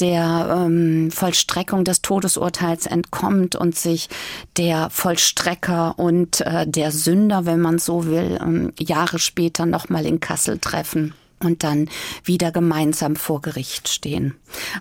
der 0.00 0.64
ähm, 0.66 1.10
Vollstreckung 1.10 1.84
des 1.84 2.02
Todesurteils 2.02 2.86
entkommt 2.86 3.56
und 3.56 3.74
sich 3.74 4.08
der 4.56 4.90
Vollstrecker 4.90 5.98
und 5.98 6.40
äh, 6.42 6.66
der 6.68 6.92
Sünder, 6.92 7.46
wenn 7.46 7.60
man 7.60 7.78
so 7.78 8.06
will, 8.06 8.38
ähm, 8.40 8.72
Jahre 8.78 9.18
später 9.18 9.66
noch 9.66 9.88
nochmal 9.88 10.06
in 10.06 10.20
Kassel 10.20 10.58
treffen 10.58 11.14
und 11.40 11.62
dann 11.62 11.88
wieder 12.24 12.50
gemeinsam 12.50 13.16
vor 13.16 13.40
Gericht 13.40 13.88
stehen. 13.88 14.34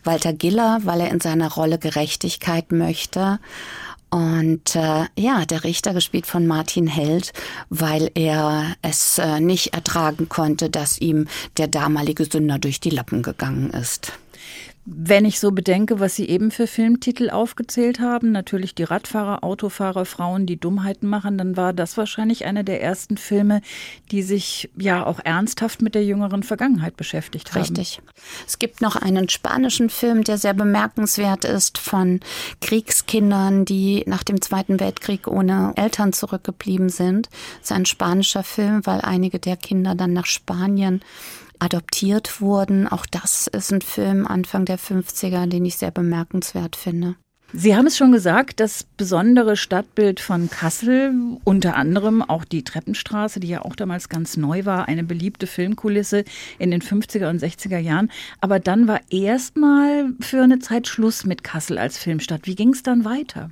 Walter 0.03 0.33
Giller, 0.33 0.79
weil 0.83 1.01
er 1.01 1.11
in 1.11 1.21
seiner 1.21 1.51
Rolle 1.51 1.77
Gerechtigkeit 1.77 2.71
möchte. 2.71 3.39
Und 4.09 4.75
äh, 4.75 5.05
ja, 5.17 5.45
der 5.45 5.63
Richter 5.63 5.93
gespielt 5.93 6.25
von 6.25 6.47
Martin 6.47 6.87
Held, 6.87 7.33
weil 7.69 8.09
er 8.13 8.75
es 8.81 9.17
äh, 9.17 9.39
nicht 9.39 9.73
ertragen 9.73 10.29
konnte, 10.29 10.69
dass 10.69 10.99
ihm 10.99 11.27
der 11.57 11.67
damalige 11.67 12.25
Sünder 12.25 12.57
durch 12.57 12.79
die 12.79 12.89
Lappen 12.89 13.21
gegangen 13.21 13.71
ist. 13.71 14.13
Wenn 14.89 15.25
ich 15.25 15.41
so 15.41 15.51
bedenke, 15.51 15.99
was 15.99 16.15
Sie 16.15 16.29
eben 16.29 16.49
für 16.49 16.65
Filmtitel 16.65 17.29
aufgezählt 17.29 17.99
haben, 17.99 18.31
natürlich 18.31 18.73
die 18.73 18.85
Radfahrer, 18.85 19.43
Autofahrer, 19.43 20.05
Frauen, 20.05 20.45
die 20.45 20.57
Dummheiten 20.57 21.09
machen, 21.09 21.37
dann 21.37 21.57
war 21.57 21.73
das 21.73 21.97
wahrscheinlich 21.97 22.45
einer 22.45 22.63
der 22.63 22.81
ersten 22.81 23.17
Filme, 23.17 23.61
die 24.11 24.23
sich 24.23 24.69
ja 24.77 25.05
auch 25.05 25.19
ernsthaft 25.21 25.81
mit 25.81 25.93
der 25.93 26.05
jüngeren 26.05 26.41
Vergangenheit 26.41 26.95
beschäftigt 26.95 27.53
haben. 27.53 27.63
Richtig. 27.63 28.01
Es 28.47 28.59
gibt 28.59 28.79
noch 28.79 28.95
einen 28.95 29.27
spanischen 29.27 29.89
Film, 29.89 30.23
der 30.23 30.37
sehr 30.37 30.53
bemerkenswert 30.53 31.43
ist, 31.43 31.79
von 31.79 32.21
Kriegskindern, 32.61 33.65
die 33.65 34.05
nach 34.07 34.23
dem 34.23 34.39
Zweiten 34.39 34.79
Weltkrieg 34.79 35.27
ohne 35.27 35.73
Eltern 35.75 36.13
zurückgeblieben 36.13 36.87
sind. 36.87 37.27
Es 37.61 37.71
ist 37.71 37.75
ein 37.75 37.85
spanischer 37.85 38.43
Film, 38.43 38.85
weil 38.85 39.01
einige 39.01 39.39
der 39.39 39.57
Kinder 39.57 39.95
dann 39.95 40.13
nach 40.13 40.27
Spanien 40.27 41.01
adoptiert 41.59 42.41
wurden. 42.41 42.87
Auch 42.87 43.05
das 43.05 43.47
ist 43.47 43.71
ein 43.71 43.81
Film 43.81 44.27
Anfang 44.27 44.65
der 44.65 44.79
50er, 44.79 45.47
den 45.47 45.65
ich 45.65 45.77
sehr 45.77 45.91
bemerkenswert 45.91 46.75
finde. 46.75 47.15
Sie 47.53 47.77
haben 47.77 47.87
es 47.87 47.95
schon 47.95 48.11
gesagt, 48.11 48.59
das 48.59 48.83
besondere 48.97 49.55
Stadtbild 49.55 50.19
von 50.19 50.49
Kassel, 50.49 51.13
unter 51.45 51.77
anderem 51.77 52.21
auch 52.21 52.43
die 52.43 52.65
Treppenstraße, 52.65 53.39
die 53.39 53.47
ja 53.47 53.61
auch 53.61 53.77
damals 53.77 54.09
ganz 54.09 54.35
neu 54.35 54.65
war, 54.65 54.89
eine 54.89 55.05
beliebte 55.05 55.47
Filmkulisse 55.47 56.25
in 56.59 56.71
den 56.71 56.81
50er 56.81 57.29
und 57.29 57.41
60er 57.41 57.77
Jahren. 57.77 58.11
Aber 58.41 58.59
dann 58.59 58.89
war 58.89 58.99
erstmal 59.09 60.09
für 60.19 60.43
eine 60.43 60.59
Zeit 60.59 60.87
Schluss 60.87 61.23
mit 61.23 61.45
Kassel 61.45 61.77
als 61.77 61.97
Filmstadt. 61.97 62.47
Wie 62.47 62.55
ging 62.55 62.73
es 62.73 62.83
dann 62.83 63.05
weiter? 63.05 63.49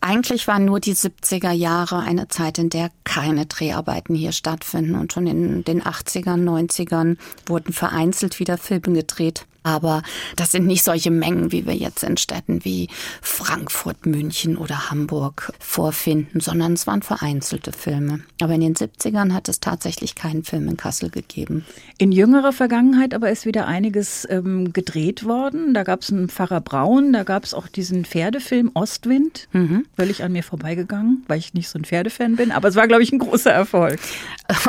Eigentlich 0.00 0.46
waren 0.48 0.64
nur 0.64 0.80
die 0.80 0.94
70er 0.94 1.52
Jahre 1.52 2.00
eine 2.00 2.28
Zeit, 2.28 2.58
in 2.58 2.70
der 2.70 2.90
keine 3.04 3.46
Dreharbeiten 3.46 4.14
hier 4.14 4.32
stattfinden. 4.32 4.94
Und 4.94 5.12
schon 5.12 5.26
in 5.26 5.64
den 5.64 5.82
80ern, 5.82 6.44
90ern 6.44 7.16
wurden 7.46 7.72
vereinzelt 7.72 8.38
wieder 8.38 8.58
Filme 8.58 8.92
gedreht. 8.92 9.46
Aber 9.66 10.02
das 10.36 10.52
sind 10.52 10.66
nicht 10.66 10.84
solche 10.84 11.10
Mengen, 11.10 11.50
wie 11.50 11.66
wir 11.66 11.74
jetzt 11.74 12.04
in 12.04 12.18
Städten 12.18 12.64
wie 12.66 12.90
Frankfurt, 13.22 14.04
München 14.04 14.58
oder 14.58 14.90
Hamburg 14.90 15.54
vorfinden, 15.58 16.40
sondern 16.40 16.74
es 16.74 16.86
waren 16.86 17.00
vereinzelte 17.00 17.72
Filme. 17.72 18.20
Aber 18.42 18.52
in 18.52 18.60
den 18.60 18.74
70ern 18.74 19.32
hat 19.32 19.48
es 19.48 19.60
tatsächlich 19.60 20.14
keinen 20.14 20.44
Film 20.44 20.68
in 20.68 20.76
Kassel 20.76 21.08
gegeben. 21.08 21.64
In 21.96 22.12
jüngerer 22.12 22.52
Vergangenheit 22.52 23.14
aber 23.14 23.30
ist 23.30 23.46
wieder 23.46 23.66
einiges 23.66 24.26
ähm, 24.28 24.74
gedreht 24.74 25.24
worden. 25.24 25.72
Da 25.72 25.82
gab 25.82 26.02
es 26.02 26.12
einen 26.12 26.28
Pfarrer 26.28 26.60
Braun, 26.60 27.14
da 27.14 27.22
gab 27.22 27.44
es 27.44 27.54
auch 27.54 27.66
diesen 27.66 28.04
Pferdefilm 28.04 28.70
Ostwind. 28.74 29.33
Ostwind. 29.34 29.48
Mhm. 29.52 29.86
Völlig 29.96 30.22
an 30.22 30.32
mir 30.32 30.42
vorbeigegangen, 30.42 31.24
weil 31.28 31.38
ich 31.38 31.54
nicht 31.54 31.68
so 31.68 31.78
ein 31.78 31.84
Pferdefan 31.84 32.36
bin. 32.36 32.52
Aber 32.52 32.68
es 32.68 32.76
war, 32.76 32.86
glaube 32.86 33.02
ich, 33.02 33.12
ein 33.12 33.18
großer 33.18 33.50
Erfolg. 33.50 33.98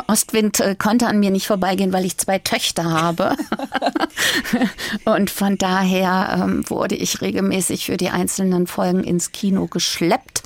Ostwind 0.06 0.60
äh, 0.60 0.74
konnte 0.74 1.06
an 1.06 1.20
mir 1.20 1.30
nicht 1.30 1.46
vorbeigehen, 1.46 1.92
weil 1.92 2.04
ich 2.04 2.18
zwei 2.18 2.38
Töchter 2.38 2.84
habe. 2.84 3.36
und 5.04 5.30
von 5.30 5.58
daher 5.58 6.40
ähm, 6.42 6.68
wurde 6.68 6.94
ich 6.94 7.20
regelmäßig 7.20 7.86
für 7.86 7.96
die 7.96 8.10
einzelnen 8.10 8.66
Folgen 8.66 9.04
ins 9.04 9.32
Kino 9.32 9.66
geschleppt. 9.66 10.42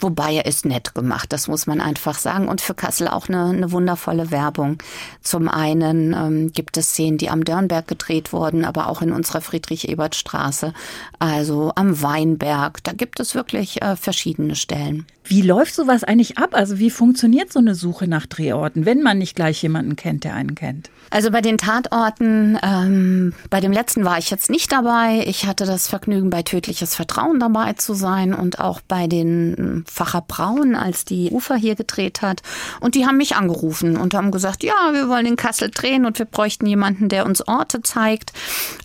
Wobei 0.00 0.34
er 0.34 0.46
ist 0.46 0.64
nett 0.64 0.94
gemacht, 0.94 1.32
das 1.32 1.48
muss 1.48 1.66
man 1.66 1.80
einfach 1.80 2.18
sagen. 2.18 2.48
Und 2.48 2.60
für 2.60 2.74
Kassel 2.74 3.08
auch 3.08 3.28
eine, 3.28 3.44
eine 3.46 3.72
wundervolle 3.72 4.30
Werbung. 4.30 4.78
Zum 5.22 5.48
einen 5.48 6.12
ähm, 6.12 6.52
gibt 6.52 6.76
es 6.76 6.90
Szenen, 6.90 7.18
die 7.18 7.30
am 7.30 7.44
Dörnberg 7.44 7.86
gedreht 7.86 8.32
wurden, 8.32 8.64
aber 8.64 8.88
auch 8.88 9.02
in 9.02 9.12
unserer 9.12 9.40
Friedrich-Ebert-Straße, 9.40 10.72
also 11.18 11.72
am 11.74 12.02
Weinberg. 12.02 12.82
Da 12.82 12.92
gibt 12.92 13.20
es 13.20 13.34
wirklich 13.34 13.61
äh, 13.62 13.96
verschiedene 13.96 14.56
Stellen. 14.56 15.06
Wie 15.24 15.42
läuft 15.42 15.74
sowas 15.74 16.02
eigentlich 16.02 16.38
ab? 16.38 16.50
Also 16.52 16.78
wie 16.78 16.90
funktioniert 16.90 17.52
so 17.52 17.60
eine 17.60 17.74
Suche 17.74 18.08
nach 18.08 18.26
Drehorten, 18.26 18.86
wenn 18.86 19.02
man 19.02 19.18
nicht 19.18 19.36
gleich 19.36 19.62
jemanden 19.62 19.94
kennt, 19.94 20.24
der 20.24 20.34
einen 20.34 20.56
kennt? 20.56 20.90
Also 21.10 21.30
bei 21.30 21.40
den 21.40 21.58
Tatorten, 21.58 22.58
ähm, 22.62 23.34
bei 23.48 23.60
dem 23.60 23.70
letzten 23.70 24.04
war 24.04 24.18
ich 24.18 24.30
jetzt 24.30 24.50
nicht 24.50 24.72
dabei. 24.72 25.24
Ich 25.26 25.46
hatte 25.46 25.64
das 25.64 25.86
Vergnügen, 25.86 26.30
bei 26.30 26.42
Tödliches 26.42 26.94
Vertrauen 26.94 27.38
dabei 27.38 27.74
zu 27.74 27.94
sein 27.94 28.34
und 28.34 28.58
auch 28.58 28.80
bei 28.80 29.06
den 29.06 29.54
ähm, 29.58 29.84
Facher 29.86 30.24
Braun, 30.26 30.74
als 30.74 31.04
die 31.04 31.30
Ufer 31.30 31.54
hier 31.54 31.76
gedreht 31.76 32.22
hat. 32.22 32.42
Und 32.80 32.94
die 32.94 33.06
haben 33.06 33.18
mich 33.18 33.36
angerufen 33.36 33.96
und 33.96 34.14
haben 34.14 34.32
gesagt, 34.32 34.64
ja, 34.64 34.90
wir 34.92 35.08
wollen 35.08 35.26
in 35.26 35.36
Kassel 35.36 35.70
drehen 35.70 36.04
und 36.04 36.18
wir 36.18 36.26
bräuchten 36.26 36.66
jemanden, 36.66 37.08
der 37.08 37.26
uns 37.26 37.46
Orte 37.46 37.82
zeigt. 37.82 38.32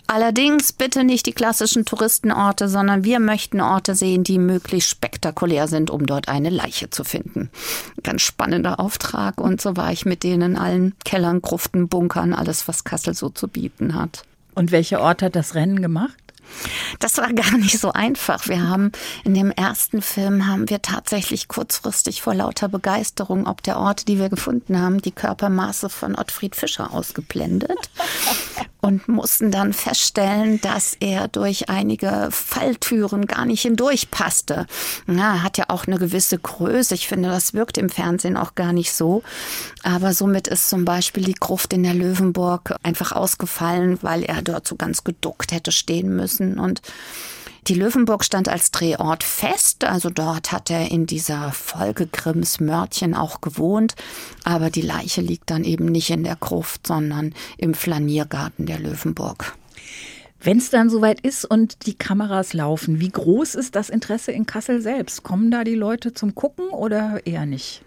Allerdings 0.10 0.72
bitte 0.72 1.04
nicht 1.04 1.26
die 1.26 1.34
klassischen 1.34 1.84
Touristenorte, 1.84 2.70
sondern 2.70 3.04
wir 3.04 3.20
möchten 3.20 3.60
Orte 3.60 3.94
sehen, 3.94 4.24
die 4.24 4.40
möglichst 4.40 4.90
spektakulär 4.90 5.68
sind, 5.68 5.90
um 5.90 6.06
dort 6.06 6.30
eine 6.30 6.50
Leiche 6.50 6.90
zu 6.90 7.04
finden. 7.04 7.50
Ganz 8.04 8.22
spannender 8.22 8.80
Auftrag 8.80 9.42
und 9.42 9.60
so 9.60 9.76
war 9.76 9.92
ich 9.92 10.06
mit 10.06 10.24
denen 10.24 10.54
in 10.54 10.58
allen 10.58 10.96
Kellern, 11.04 11.42
Gruften, 11.42 11.90
Bunkern, 11.90 12.34
alles, 12.34 12.70
was 12.70 12.86
Kassel 12.86 13.14
so 13.14 13.28
zu 13.28 13.50
bieten 13.50 13.96
hat. 13.96 14.24
Und 14.56 14.72
welcher 14.72 15.02
Ort 15.02 15.22
hat 15.22 15.36
das 15.36 15.56
Rennen 15.56 15.82
gemacht? 15.82 16.27
Das 17.00 17.18
war 17.18 17.32
gar 17.34 17.58
nicht 17.58 17.80
so 17.80 17.92
einfach. 17.92 18.48
Wir 18.48 18.68
haben 18.68 18.92
in 19.24 19.34
dem 19.34 19.52
ersten 19.52 20.02
Film 20.02 20.48
haben 20.48 20.70
wir 20.70 20.82
tatsächlich 20.82 21.48
kurzfristig 21.48 22.22
vor 22.22 22.34
lauter 22.34 22.70
Begeisterung 22.70 23.48
ob 23.48 23.64
der 23.64 23.80
Orte, 23.80 24.06
die 24.06 24.20
wir 24.20 24.30
gefunden 24.30 24.80
haben, 24.80 25.02
die 25.02 25.12
Körpermaße 25.12 25.90
von 25.90 26.16
Ottfried 26.16 26.56
Fischer 26.56 26.94
ausgeblendet 26.94 27.78
und 28.82 29.08
mussten 29.08 29.52
dann 29.52 29.74
feststellen, 29.74 30.62
dass 30.62 30.96
er 31.00 31.28
durch 31.28 31.70
einige 31.70 32.30
Falltüren 32.32 33.26
gar 33.26 33.46
nicht 33.46 33.62
hindurch 33.62 34.12
passte. 34.12 34.66
Ja, 35.08 35.36
er 35.36 35.44
hat 35.44 35.58
ja 35.58 35.66
auch 35.70 35.88
eine 35.88 35.98
gewisse 35.98 36.38
Größe. 36.38 36.96
Ich 36.96 37.08
finde, 37.08 37.30
das 37.30 37.54
wirkt 37.54 37.78
im 37.78 37.90
Fernsehen 37.90 38.38
auch 38.38 38.56
gar 38.56 38.74
nicht 38.74 38.94
so. 38.94 39.24
Aber 39.84 40.14
somit 40.14 40.48
ist 40.48 40.70
zum 40.70 40.86
Beispiel 40.86 41.24
die 41.24 41.34
Gruft 41.34 41.74
in 41.74 41.84
der 41.84 41.94
Löwenburg 41.94 42.76
einfach 42.84 43.12
ausgefallen, 43.12 44.00
weil 44.02 44.24
er 44.24 44.42
dort 44.42 44.68
so 44.68 44.76
ganz 44.76 45.04
geduckt 45.04 45.52
hätte 45.52 45.72
stehen 45.72 46.16
müssen 46.16 46.37
und 46.40 46.82
die 47.68 47.74
Löwenburg 47.74 48.24
stand 48.24 48.48
als 48.48 48.72
Drehort 48.72 49.26
fest, 49.26 49.84
also 49.84 50.10
dort 50.10 50.54
hat 50.54 50.70
er 50.70 50.90
in 50.90 51.06
dieser 51.06 51.52
Folge 51.52 52.08
Grimms 52.08 52.62
Mörtchen 52.62 53.14
auch 53.14 53.42
gewohnt, 53.42 53.96
aber 54.46 54.70
die 54.70 54.82
Leiche 54.82 55.20
liegt 55.20 55.50
dann 55.50 55.66
eben 55.66 55.86
nicht 55.86 56.10
in 56.10 56.24
der 56.24 56.38
Gruft, 56.38 56.88
sondern 56.88 57.34
im 57.58 57.74
Flaniergarten 57.74 58.68
der 58.68 58.80
Löwenburg. 58.80 59.58
Wenn 60.40 60.60
es 60.60 60.70
dann 60.70 60.90
soweit 60.90 61.20
ist 61.22 61.44
und 61.44 61.88
die 61.88 61.96
Kameras 61.96 62.54
laufen, 62.54 63.02
wie 63.02 63.10
groß 63.10 63.56
ist 63.56 63.76
das 63.76 63.90
Interesse 63.90 64.32
in 64.32 64.46
Kassel 64.46 64.82
selbst? 64.82 65.24
Kommen 65.24 65.52
da 65.52 65.66
die 65.66 65.76
Leute 65.76 66.14
zum 66.14 66.36
Gucken 66.36 66.70
oder 66.70 67.26
eher 67.26 67.46
nicht? 67.46 67.82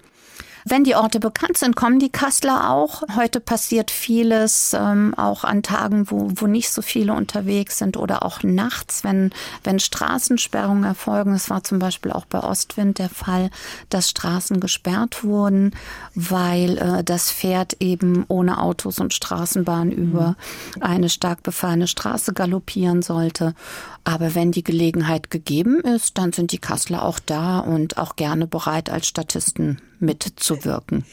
Wenn 0.64 0.84
die 0.84 0.94
Orte 0.94 1.20
bekannt 1.20 1.56
sind, 1.56 1.76
kommen 1.76 1.98
die 1.98 2.10
Kassler 2.10 2.70
auch. 2.70 3.02
Heute 3.16 3.40
passiert 3.40 3.90
vieles, 3.90 4.74
ähm, 4.78 5.14
auch 5.16 5.44
an 5.44 5.62
Tagen, 5.62 6.10
wo, 6.10 6.30
wo 6.34 6.46
nicht 6.46 6.70
so 6.70 6.82
viele 6.82 7.14
unterwegs 7.14 7.78
sind 7.78 7.96
oder 7.96 8.24
auch 8.24 8.42
nachts, 8.42 9.04
wenn, 9.04 9.30
wenn 9.64 9.78
Straßensperrungen 9.78 10.84
erfolgen. 10.84 11.34
Es 11.34 11.50
war 11.50 11.64
zum 11.64 11.78
Beispiel 11.78 12.12
auch 12.12 12.26
bei 12.26 12.40
Ostwind 12.40 12.98
der 12.98 13.08
Fall, 13.08 13.50
dass 13.88 14.10
Straßen 14.10 14.60
gesperrt 14.60 15.24
wurden, 15.24 15.74
weil 16.14 16.78
äh, 16.78 17.04
das 17.04 17.30
Pferd 17.30 17.76
eben 17.80 18.24
ohne 18.28 18.60
Autos 18.60 18.98
und 18.98 19.14
Straßenbahn 19.14 19.88
mhm. 19.88 19.94
über 19.94 20.36
eine 20.80 21.08
stark 21.08 21.42
befahrene 21.42 21.86
Straße 21.86 22.32
galoppieren 22.32 23.02
sollte. 23.02 23.54
Aber 24.04 24.34
wenn 24.34 24.50
die 24.50 24.64
Gelegenheit 24.64 25.30
gegeben 25.30 25.80
ist, 25.80 26.18
dann 26.18 26.32
sind 26.32 26.52
die 26.52 26.58
Kassler 26.58 27.04
auch 27.04 27.18
da 27.18 27.58
und 27.58 27.98
auch 27.98 28.16
gerne 28.16 28.46
bereit, 28.46 28.90
als 28.90 29.06
Statisten 29.06 29.80
mitzuwirken. 29.98 31.04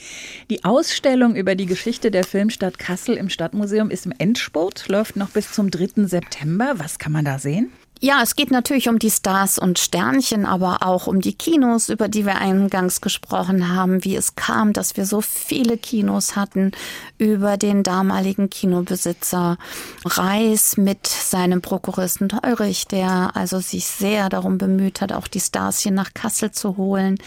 Die 0.50 0.64
Ausstellung 0.64 1.36
über 1.36 1.56
die 1.56 1.66
Geschichte 1.66 2.12
der 2.12 2.24
Filmstadt 2.24 2.80
Kassel 2.80 3.18
im 3.18 3.30
Stadtmuseum 3.30 3.90
ist 3.90 4.06
im 4.06 4.14
Endspurt, 4.18 4.88
läuft 4.88 5.18
noch 5.18 5.30
bis 5.30 5.52
zum 5.52 5.70
3. 5.70 6.08
September. 6.08 6.76
Was 6.78 6.98
kann 6.98 7.12
man 7.12 7.26
da 7.26 7.40
sehen? 7.40 7.72
Ja, 8.00 8.22
es 8.22 8.36
geht 8.36 8.52
natürlich 8.52 8.90
um 8.90 9.00
die 9.00 9.10
Stars 9.10 9.58
und 9.58 9.80
Sternchen, 9.80 10.46
aber 10.46 10.86
auch 10.86 11.08
um 11.08 11.20
die 11.20 11.34
Kinos, 11.34 11.90
über 11.90 12.08
die 12.08 12.28
wir 12.28 12.36
eingangs 12.36 13.02
gesprochen 13.02 13.76
haben, 13.76 14.04
wie 14.04 14.16
es 14.16 14.36
kam, 14.36 14.72
dass 14.72 14.98
wir 14.98 15.06
so 15.08 15.22
viele 15.22 15.78
Kinos 15.78 16.36
hatten, 16.36 16.74
über 17.18 17.58
den 17.58 17.82
damaligen 17.82 18.52
Kinobesitzer 18.52 19.58
Reis 20.06 20.78
mit 20.78 21.08
seinem 21.08 21.64
Prokuristen 21.64 22.30
Teurich, 22.30 22.86
der 22.86 23.36
also 23.36 23.60
sich 23.60 23.88
sehr 23.88 24.30
darum 24.30 24.60
bemüht 24.60 25.02
hat, 25.02 25.12
auch 25.12 25.28
die 25.28 25.40
Stars 25.40 25.80
hier 25.80 25.92
nach 25.92 26.14
Kassel 26.14 26.52
zu 26.52 26.78
holen. 26.78 27.18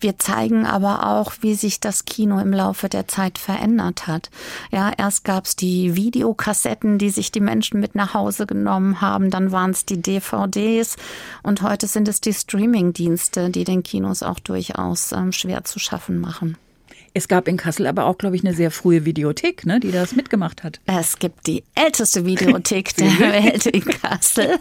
Wir 0.00 0.18
zeigen 0.18 0.64
aber 0.64 1.06
auch, 1.06 1.34
wie 1.42 1.54
sich 1.54 1.80
das 1.80 2.06
Kino 2.06 2.38
im 2.38 2.54
Laufe 2.54 2.88
der 2.88 3.08
Zeit 3.08 3.36
verändert 3.36 4.06
hat. 4.06 4.30
Ja, 4.72 4.90
erst 4.96 5.24
gab 5.24 5.44
es 5.44 5.54
die 5.54 5.96
Videokassetten, 5.96 6.96
die 6.96 7.10
sich 7.10 7.30
die 7.30 7.40
Menschen 7.40 7.78
mit 7.78 7.94
nach 7.94 8.14
Hause 8.14 8.46
genommen 8.46 9.02
haben, 9.02 9.30
dann 9.30 9.52
waren 9.52 9.72
es 9.72 9.84
die 9.84 10.00
DVDs 10.14 10.96
und 11.42 11.62
heute 11.62 11.86
sind 11.86 12.08
es 12.08 12.20
die 12.20 12.32
Streaming-Dienste, 12.32 13.50
die 13.50 13.64
den 13.64 13.82
Kinos 13.82 14.22
auch 14.22 14.40
durchaus 14.40 15.12
ähm, 15.12 15.32
schwer 15.32 15.64
zu 15.64 15.78
schaffen 15.78 16.20
machen. 16.20 16.56
Es 17.16 17.28
gab 17.28 17.46
in 17.46 17.56
Kassel 17.56 17.86
aber 17.86 18.06
auch, 18.06 18.18
glaube 18.18 18.34
ich, 18.34 18.44
eine 18.44 18.54
sehr 18.54 18.72
frühe 18.72 19.04
Videothek, 19.04 19.66
ne, 19.66 19.78
die 19.78 19.92
das 19.92 20.16
mitgemacht 20.16 20.64
hat. 20.64 20.80
Es 20.86 21.20
gibt 21.20 21.46
die 21.46 21.62
älteste 21.76 22.26
Videothek 22.26 22.96
der 22.96 23.20
Welt 23.20 23.66
in 23.66 23.84
Kassel. 23.84 24.58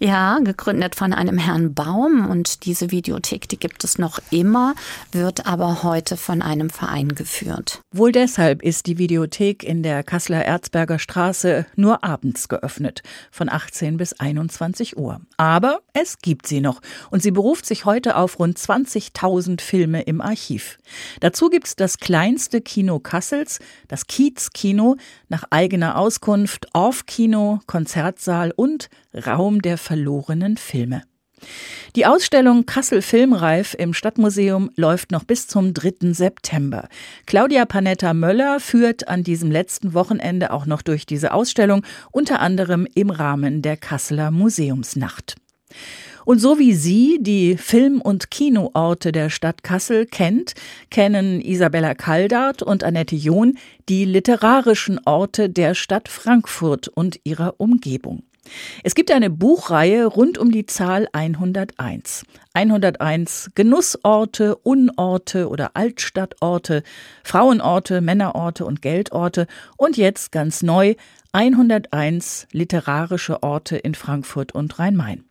Ja, 0.00 0.38
gegründet 0.40 0.96
von 0.96 1.14
einem 1.14 1.38
Herrn 1.38 1.72
Baum. 1.72 2.28
Und 2.30 2.66
diese 2.66 2.90
Videothek, 2.90 3.48
die 3.48 3.58
gibt 3.58 3.84
es 3.84 3.96
noch 3.96 4.18
immer, 4.30 4.74
wird 5.12 5.46
aber 5.46 5.82
heute 5.82 6.18
von 6.18 6.42
einem 6.42 6.68
Verein 6.68 7.14
geführt. 7.14 7.80
Wohl 7.90 8.12
deshalb 8.12 8.62
ist 8.62 8.84
die 8.84 8.98
Videothek 8.98 9.64
in 9.64 9.82
der 9.82 10.02
Kasseler 10.02 10.44
Erzberger 10.44 10.98
Straße 10.98 11.64
nur 11.74 12.04
abends 12.04 12.48
geöffnet, 12.48 13.02
von 13.30 13.48
18 13.48 13.96
bis 13.96 14.12
21 14.12 14.98
Uhr. 14.98 15.22
Aber 15.38 15.80
es 15.94 16.18
gibt 16.18 16.46
sie 16.48 16.60
noch. 16.60 16.82
Und 17.10 17.22
sie 17.22 17.30
beruft 17.30 17.64
sich 17.64 17.86
heute 17.86 18.16
auf 18.16 18.38
rund 18.38 18.58
20.000 18.58 19.62
Filme 19.62 20.02
im 20.02 20.20
Archiv. 20.20 20.78
Dazu 21.20 21.48
gibt 21.48 21.68
es 21.68 21.76
das 21.76 21.93
das 21.94 22.00
kleinste 22.00 22.60
Kino 22.60 22.98
Kassels, 22.98 23.60
das 23.86 24.08
Kiez-Kino, 24.08 24.96
nach 25.28 25.44
eigener 25.50 25.96
Auskunft 25.96 26.66
Off-Kino, 26.72 27.60
Konzertsaal 27.68 28.52
und 28.56 28.88
Raum 29.14 29.62
der 29.62 29.78
verlorenen 29.78 30.56
Filme. 30.56 31.02
Die 31.94 32.04
Ausstellung 32.04 32.66
Kassel 32.66 33.00
Filmreif 33.00 33.76
im 33.78 33.94
Stadtmuseum 33.94 34.70
läuft 34.74 35.12
noch 35.12 35.22
bis 35.22 35.46
zum 35.46 35.72
3. 35.72 36.12
September. 36.12 36.88
Claudia 37.26 37.64
Panetta 37.64 38.12
Möller 38.12 38.58
führt 38.58 39.06
an 39.06 39.22
diesem 39.22 39.52
letzten 39.52 39.94
Wochenende 39.94 40.52
auch 40.52 40.66
noch 40.66 40.82
durch 40.82 41.06
diese 41.06 41.32
Ausstellung, 41.32 41.84
unter 42.10 42.40
anderem 42.40 42.88
im 42.96 43.10
Rahmen 43.10 43.62
der 43.62 43.76
Kasseler 43.76 44.32
Museumsnacht. 44.32 45.36
Und 46.24 46.38
so 46.38 46.58
wie 46.58 46.72
sie 46.72 47.18
die 47.20 47.56
Film- 47.56 48.00
und 48.00 48.30
Kinoorte 48.30 49.12
der 49.12 49.30
Stadt 49.30 49.62
Kassel 49.62 50.06
kennt, 50.06 50.54
kennen 50.90 51.40
Isabella 51.40 51.94
Kaldart 51.94 52.62
und 52.62 52.82
Annette 52.82 53.16
John 53.16 53.58
die 53.88 54.04
literarischen 54.04 55.00
Orte 55.04 55.50
der 55.50 55.74
Stadt 55.74 56.08
Frankfurt 56.08 56.88
und 56.88 57.20
ihrer 57.24 57.54
Umgebung. 57.58 58.22
Es 58.82 58.94
gibt 58.94 59.10
eine 59.10 59.30
Buchreihe 59.30 60.04
rund 60.06 60.38
um 60.38 60.50
die 60.50 60.66
Zahl 60.66 61.08
101. 61.12 62.24
101 62.52 63.50
Genussorte, 63.54 64.56
Unorte 64.56 65.48
oder 65.48 65.70
Altstadtorte, 65.74 66.82
Frauenorte, 67.22 68.00
Männerorte 68.00 68.66
und 68.66 68.82
Geldorte 68.82 69.46
und 69.76 69.96
jetzt 69.96 70.30
ganz 70.30 70.62
neu 70.62 70.94
101 71.32 72.46
literarische 72.52 73.42
Orte 73.42 73.76
in 73.76 73.94
Frankfurt 73.94 74.54
und 74.54 74.78
Rhein-Main. 74.78 75.24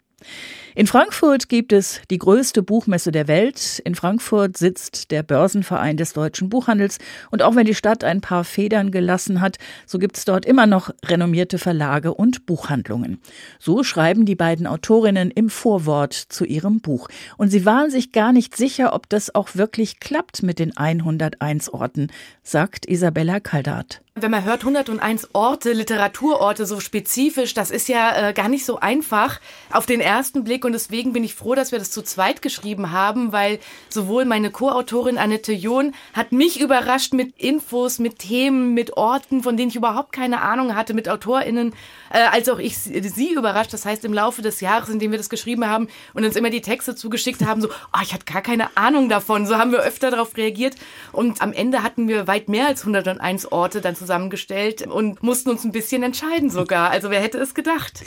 In 0.76 0.88
Frankfurt 0.88 1.50
gibt 1.50 1.72
es 1.72 2.02
die 2.10 2.18
größte 2.18 2.64
Buchmesse 2.64 3.12
der 3.12 3.28
Welt. 3.28 3.80
In 3.86 3.94
Frankfurt 3.94 4.58
sitzt 4.58 5.12
der 5.12 5.22
Börsenverein 5.22 5.98
des 5.98 6.14
deutschen 6.14 6.50
Buchhandels. 6.50 6.98
Und 7.30 7.44
auch 7.44 7.56
wenn 7.56 7.66
die 7.66 7.76
Stadt 7.76 8.04
ein 8.04 8.22
paar 8.22 8.44
Federn 8.44 8.90
gelassen 8.92 9.40
hat, 9.40 9.58
so 9.86 10.00
gibt 10.00 10.18
es 10.18 10.26
dort 10.26 10.46
immer 10.46 10.66
noch 10.66 10.90
renommierte 11.06 11.60
Verlage 11.60 12.14
und 12.14 12.46
Buchhandlungen. 12.46 13.22
So 13.60 13.84
schreiben 13.84 14.26
die 14.26 14.36
beiden 14.36 14.68
Autorinnen 14.68 15.32
im 15.32 15.50
Vorwort 15.50 16.14
zu 16.14 16.46
ihrem 16.46 16.82
Buch. 16.82 17.08
Und 17.38 17.50
sie 17.50 17.66
waren 17.66 17.92
sich 17.92 18.12
gar 18.12 18.34
nicht 18.34 18.58
sicher, 18.58 18.94
ob 18.94 19.10
das 19.10 19.34
auch 19.34 19.56
wirklich 19.56 20.00
klappt 20.00 20.44
mit 20.44 20.60
den 20.60 20.76
101 20.76 21.70
Orten, 21.70 22.08
sagt 22.42 22.86
Isabella 22.88 23.40
Kaldat. 23.40 24.03
Wenn 24.16 24.30
man 24.30 24.44
hört 24.44 24.62
101 24.62 25.30
Orte, 25.34 25.74
Literaturorte 25.74 26.68
so 26.68 26.80
spezifisch, 26.80 27.56
das 27.56 27.72
ist 27.72 27.88
ja 27.88 28.30
äh, 28.30 28.34
gar 28.34 28.48
nicht 28.48 28.64
so 28.64 28.80
einfach 28.80 29.42
auf 29.72 29.88
den 29.88 30.02
ersten 30.02 30.44
Blick 30.44 30.66
und 30.66 30.74
deswegen 30.74 31.14
bin 31.14 31.24
ich 31.24 31.34
froh, 31.34 31.56
dass 31.56 31.72
wir 31.72 31.80
das 31.80 31.90
zu 31.90 32.04
zweit 32.04 32.44
geschrieben 32.44 32.92
haben, 32.92 33.32
weil 33.32 33.58
sowohl 33.90 34.26
meine 34.26 34.52
Co-Autorin 34.52 35.18
Annette 35.18 35.54
John 35.54 35.96
hat 36.14 36.32
mich 36.32 36.62
überrascht 36.62 37.14
mit 37.14 37.36
Infos, 37.40 37.98
mit 37.98 38.20
Themen, 38.20 38.76
mit 38.76 38.96
Orten, 38.98 39.42
von 39.42 39.58
denen 39.58 39.70
ich 39.70 39.76
überhaupt 39.76 40.12
keine 40.12 40.42
Ahnung 40.42 40.76
hatte, 40.76 40.94
mit 40.94 41.10
AutorInnen, 41.10 41.74
äh, 42.12 42.20
als 42.20 42.50
auch 42.50 42.60
ich 42.60 42.78
sie 42.78 43.34
überrascht. 43.34 43.74
Das 43.74 43.84
heißt, 43.84 44.06
im 44.06 44.14
Laufe 44.14 44.44
des 44.44 44.62
Jahres, 44.62 44.90
in 44.90 45.00
dem 45.00 45.10
wir 45.10 45.18
das 45.18 45.32
geschrieben 45.32 45.66
haben 45.66 45.88
und 46.14 46.24
uns 46.24 46.36
immer 46.36 46.52
die 46.52 46.62
Texte 46.62 46.94
zugeschickt 46.94 47.44
haben, 47.44 47.62
so, 47.62 47.70
oh, 47.70 48.00
ich 48.04 48.14
hatte 48.14 48.32
gar 48.32 48.44
keine 48.44 48.78
Ahnung 48.78 49.10
davon. 49.10 49.48
So 49.48 49.58
haben 49.58 49.72
wir 49.72 49.80
öfter 49.80 50.12
darauf 50.12 50.38
reagiert 50.38 50.76
und 51.14 51.42
am 51.42 51.52
Ende 51.52 51.82
hatten 51.82 52.08
wir 52.08 52.28
weit 52.28 52.48
mehr 52.48 52.68
als 52.68 52.82
101 52.82 53.52
Orte 53.52 53.82
dann 53.82 54.03
zusammengestellt 54.04 54.86
und 54.88 55.24
mussten 55.24 55.50
uns 55.50 55.64
ein 55.64 55.72
bisschen 55.72 56.04
entscheiden 56.04 56.50
sogar. 56.50 56.92
Also 56.92 57.10
wer 57.10 57.22
hätte 57.22 57.40
es 57.40 57.54
gedacht? 57.54 58.04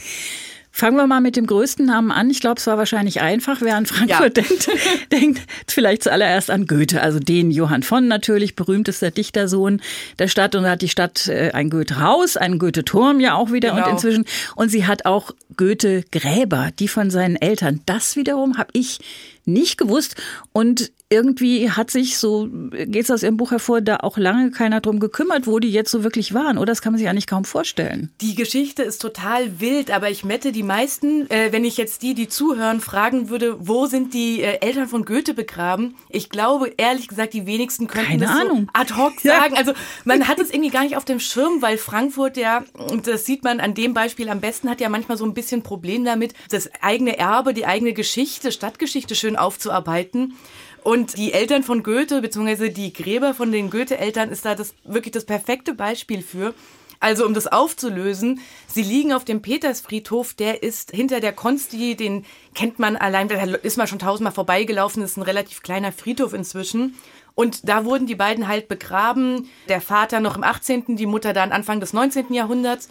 Fangen 0.77 0.99
wir 0.99 1.07
mal 1.07 1.23
mit 1.23 1.37
dem 1.37 1.47
größten 1.47 1.87
Namen 1.87 2.11
an. 2.11 2.29
Ich 2.29 2.41
glaube, 2.41 2.59
es 2.59 2.67
war 2.67 2.77
wahrscheinlich 2.77 3.23
einfach. 3.23 3.63
Wer 3.63 3.77
an 3.77 3.87
Frankfurt 3.87 4.37
ja. 4.37 4.43
denkt, 4.45 4.69
denkt 5.11 5.41
vielleicht 5.69 6.03
zuallererst 6.03 6.51
an 6.51 6.67
Goethe, 6.67 7.01
also 7.01 7.19
den 7.19 7.51
Johann 7.51 7.83
von 7.83 8.09
natürlich, 8.09 8.57
berühmtester 8.57 9.11
Dichtersohn 9.11 9.81
der 10.19 10.29
Stadt. 10.29 10.55
Und 10.55 10.65
da 10.65 10.73
hat 10.73 10.83
die 10.83 10.91
Stadt 10.91 11.29
äh, 11.29 11.53
ein 11.53 11.71
Goethe-Haus, 11.71 12.37
einen 12.37 12.59
Goethe-Turm 12.59 13.21
ja 13.21 13.37
auch 13.37 13.53
wieder 13.53 13.71
genau. 13.71 13.87
und 13.87 13.93
inzwischen. 13.93 14.27
Und 14.55 14.69
sie 14.69 14.87
hat 14.87 15.07
auch 15.07 15.31
Goethe-Gräber, 15.57 16.73
die 16.79 16.89
von 16.89 17.11
seinen 17.11 17.37
Eltern. 17.37 17.81
Das 17.87 18.17
wiederum 18.17 18.59
habe 18.59 18.69
ich 18.75 18.99
nicht 19.47 19.79
gewusst. 19.79 20.17
Und 20.53 20.93
irgendwie 21.09 21.71
hat 21.71 21.91
sich, 21.91 22.19
so 22.19 22.49
geht 22.51 23.05
es 23.05 23.11
aus 23.13 23.23
Ihrem 23.23 23.37
Buch 23.37 23.53
hervor, 23.53 23.81
da 23.81 23.99
auch 23.99 24.19
lange 24.19 24.51
keiner 24.51 24.81
drum 24.81 24.99
gekümmert, 24.99 25.47
wo 25.47 25.61
die 25.61 25.71
jetzt 25.71 25.91
so 25.93 26.03
wirklich 26.03 26.35
waren. 26.35 26.59
Oder 26.59 26.73
das 26.73 26.83
kann 26.83 26.93
man 26.93 26.99
sich 26.99 27.09
eigentlich 27.09 27.29
kaum 27.29 27.45
vorstellen. 27.45 28.11
Die 28.21 28.35
Geschichte 28.35 28.83
ist 28.83 29.01
total 29.01 29.61
wild, 29.61 29.93
aber 29.93 30.11
ich 30.11 30.25
mette 30.25 30.51
die 30.51 30.65
meisten, 30.65 31.31
äh, 31.31 31.53
wenn 31.53 31.65
ich 31.65 31.77
jetzt 31.77 32.03
die, 32.03 32.15
die 32.15 32.29
zuhören, 32.29 32.81
fragen 32.81 33.29
würde, 33.29 33.57
wo 33.61 33.87
sind 33.87 34.15
die 34.15 34.43
äh, 34.43 34.59
Eltern 34.61 34.89
von 34.89 35.05
Goethe 35.05 35.33
begraben? 35.33 35.95
Ich 36.09 36.29
glaube, 36.29 36.73
ehrlich 36.77 37.07
gesagt, 37.07 37.35
die 37.35 37.47
wenigsten 37.47 37.87
könnten 37.87 38.09
Keine 38.09 38.27
das 38.27 38.41
Ahnung. 38.41 38.69
so 38.75 38.81
ad 38.81 38.95
hoc 38.95 39.13
sagen. 39.23 39.55
Ja. 39.55 39.61
Also 39.61 39.75
man 40.05 40.27
hat 40.27 40.41
es 40.41 40.51
irgendwie 40.51 40.71
gar 40.71 40.83
nicht 40.83 40.97
auf 40.97 41.05
dem 41.05 41.21
Schirm, 41.21 41.63
weil 41.63 41.79
Frankfurt 41.79 42.37
ja, 42.37 42.65
und 42.73 43.07
das 43.07 43.25
sieht 43.25 43.45
man 43.45 43.61
an 43.61 43.75
dem 43.75 43.95
Beispiel 43.95 44.29
am 44.29 44.41
besten, 44.41 44.69
hat 44.69 44.81
ja 44.81 44.89
manchmal 44.89 45.17
so 45.17 45.25
ein 45.25 45.35
bisschen 45.35 45.63
Problem 45.63 46.05
damit, 46.05 46.35
das 46.51 46.69
eigene 46.81 47.17
Erbe, 47.17 47.55
die 47.55 47.65
eigene 47.65 47.93
Geschichte, 47.93 48.51
Stadtgeschichte 48.51 49.15
schön 49.15 49.36
aufzuarbeiten. 49.37 50.35
Und 50.83 51.16
die 51.16 51.33
Eltern 51.33 51.62
von 51.62 51.83
Goethe, 51.83 52.20
beziehungsweise 52.22 52.70
die 52.70 52.92
Gräber 52.92 53.35
von 53.35 53.51
den 53.51 53.70
Goethe-Eltern, 53.70 54.31
ist 54.31 54.44
da 54.44 54.55
das 54.55 54.75
wirklich 54.85 55.12
das 55.12 55.25
perfekte 55.25 55.75
Beispiel 55.75 56.22
für. 56.22 56.55
Also 57.01 57.27
um 57.27 57.35
das 57.35 57.46
aufzulösen, 57.46 58.40
sie 58.66 58.83
liegen 58.83 59.12
auf 59.12 59.25
dem 59.25 59.42
Petersfriedhof, 59.42 60.35
der 60.35 60.62
ist 60.62 60.92
hinter 60.92 61.20
der 61.20 61.33
Konsti, 61.33 61.94
den 61.94 62.25
kennt 62.55 62.79
man 62.79 62.96
allein, 62.96 63.29
da 63.29 63.37
ist 63.42 63.77
man 63.77 63.87
schon 63.87 63.99
tausendmal 63.99 64.33
vorbeigelaufen, 64.33 65.03
das 65.03 65.12
ist 65.12 65.16
ein 65.18 65.22
relativ 65.22 65.62
kleiner 65.62 65.92
Friedhof 65.92 66.33
inzwischen. 66.33 66.94
Und 67.35 67.68
da 67.68 67.85
wurden 67.85 68.07
die 68.07 68.14
beiden 68.14 68.49
halt 68.49 68.66
begraben, 68.66 69.51
der 69.68 69.83
Vater 69.83 70.20
noch 70.20 70.37
im 70.37 70.44
18., 70.44 70.96
die 70.96 71.05
Mutter 71.05 71.35
dann 71.35 71.53
Anfang 71.53 71.81
des 71.81 71.92
19. 71.92 72.33
Jahrhunderts. 72.33 72.88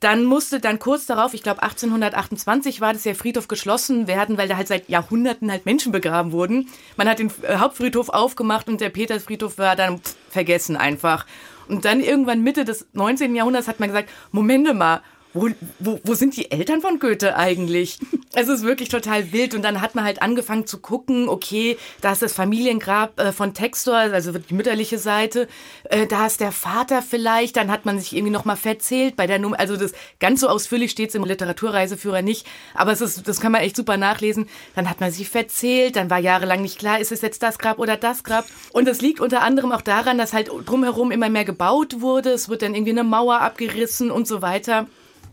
Dann 0.00 0.24
musste 0.24 0.60
dann 0.60 0.78
kurz 0.78 1.04
darauf, 1.04 1.34
ich 1.34 1.42
glaube 1.42 1.62
1828 1.62 2.80
war 2.80 2.94
das 2.94 3.02
der 3.02 3.14
Friedhof 3.14 3.48
geschlossen 3.48 4.06
werden, 4.06 4.38
weil 4.38 4.48
da 4.48 4.56
halt 4.56 4.68
seit 4.68 4.88
Jahrhunderten 4.88 5.50
halt 5.50 5.66
Menschen 5.66 5.92
begraben 5.92 6.32
wurden. 6.32 6.68
Man 6.96 7.08
hat 7.08 7.18
den 7.18 7.30
äh, 7.42 7.56
Hauptfriedhof 7.56 8.08
aufgemacht 8.08 8.68
und 8.68 8.80
der 8.80 8.88
Petersfriedhof 8.88 9.58
war 9.58 9.76
dann 9.76 10.00
pff, 10.00 10.16
vergessen 10.30 10.76
einfach. 10.76 11.26
Und 11.68 11.84
dann 11.84 12.00
irgendwann 12.00 12.42
Mitte 12.42 12.64
des 12.64 12.88
19. 12.94 13.36
Jahrhunderts 13.36 13.68
hat 13.68 13.78
man 13.78 13.90
gesagt, 13.90 14.08
Momente 14.32 14.72
mal, 14.72 15.02
wo, 15.32 15.48
wo, 15.78 16.00
wo 16.02 16.14
sind 16.14 16.36
die 16.36 16.50
Eltern 16.50 16.80
von 16.80 16.98
Goethe 16.98 17.36
eigentlich? 17.36 17.98
Es 18.32 18.48
ist 18.48 18.62
wirklich 18.62 18.88
total 18.88 19.32
wild. 19.32 19.54
Und 19.54 19.62
dann 19.62 19.80
hat 19.80 19.94
man 19.94 20.04
halt 20.04 20.22
angefangen 20.22 20.66
zu 20.66 20.78
gucken, 20.78 21.28
okay, 21.28 21.76
da 22.00 22.12
ist 22.12 22.22
das 22.22 22.32
Familiengrab 22.32 23.18
äh, 23.18 23.32
von 23.32 23.54
Textor, 23.54 23.96
also 23.96 24.32
die 24.32 24.54
mütterliche 24.54 24.98
Seite, 24.98 25.48
äh, 25.84 26.06
da 26.06 26.26
ist 26.26 26.40
der 26.40 26.52
Vater 26.52 27.02
vielleicht, 27.02 27.56
dann 27.56 27.70
hat 27.70 27.86
man 27.86 27.98
sich 27.98 28.14
irgendwie 28.14 28.32
nochmal 28.32 28.56
verzählt 28.56 29.16
bei 29.16 29.26
der 29.26 29.38
Nummer, 29.38 29.58
also 29.58 29.76
das 29.76 29.92
ganz 30.20 30.40
so 30.40 30.48
ausführlich 30.48 30.90
steht 30.90 31.10
es 31.10 31.14
im 31.14 31.24
Literaturreiseführer 31.24 32.22
nicht, 32.22 32.46
aber 32.74 32.92
es 32.92 33.00
ist, 33.00 33.26
das 33.26 33.40
kann 33.40 33.52
man 33.52 33.62
echt 33.62 33.76
super 33.76 33.96
nachlesen. 33.96 34.46
Dann 34.74 34.88
hat 34.88 35.00
man 35.00 35.10
sich 35.10 35.28
verzählt, 35.28 35.96
dann 35.96 36.10
war 36.10 36.18
jahrelang 36.18 36.62
nicht 36.62 36.78
klar, 36.78 37.00
ist 37.00 37.12
es 37.12 37.22
jetzt 37.22 37.42
das 37.42 37.58
Grab 37.58 37.78
oder 37.78 37.96
das 37.96 38.24
Grab. 38.24 38.46
Und 38.72 38.86
das 38.86 39.00
liegt 39.00 39.20
unter 39.20 39.42
anderem 39.42 39.72
auch 39.72 39.82
daran, 39.82 40.18
dass 40.18 40.32
halt 40.32 40.50
drumherum 40.66 41.10
immer 41.10 41.28
mehr 41.28 41.44
gebaut 41.44 42.00
wurde, 42.00 42.30
es 42.30 42.48
wird 42.48 42.62
dann 42.62 42.74
irgendwie 42.74 42.92
eine 42.92 43.04
Mauer 43.04 43.40
abgerissen 43.40 44.10
und 44.10 44.26
so 44.26 44.42
weiter. 44.42 44.86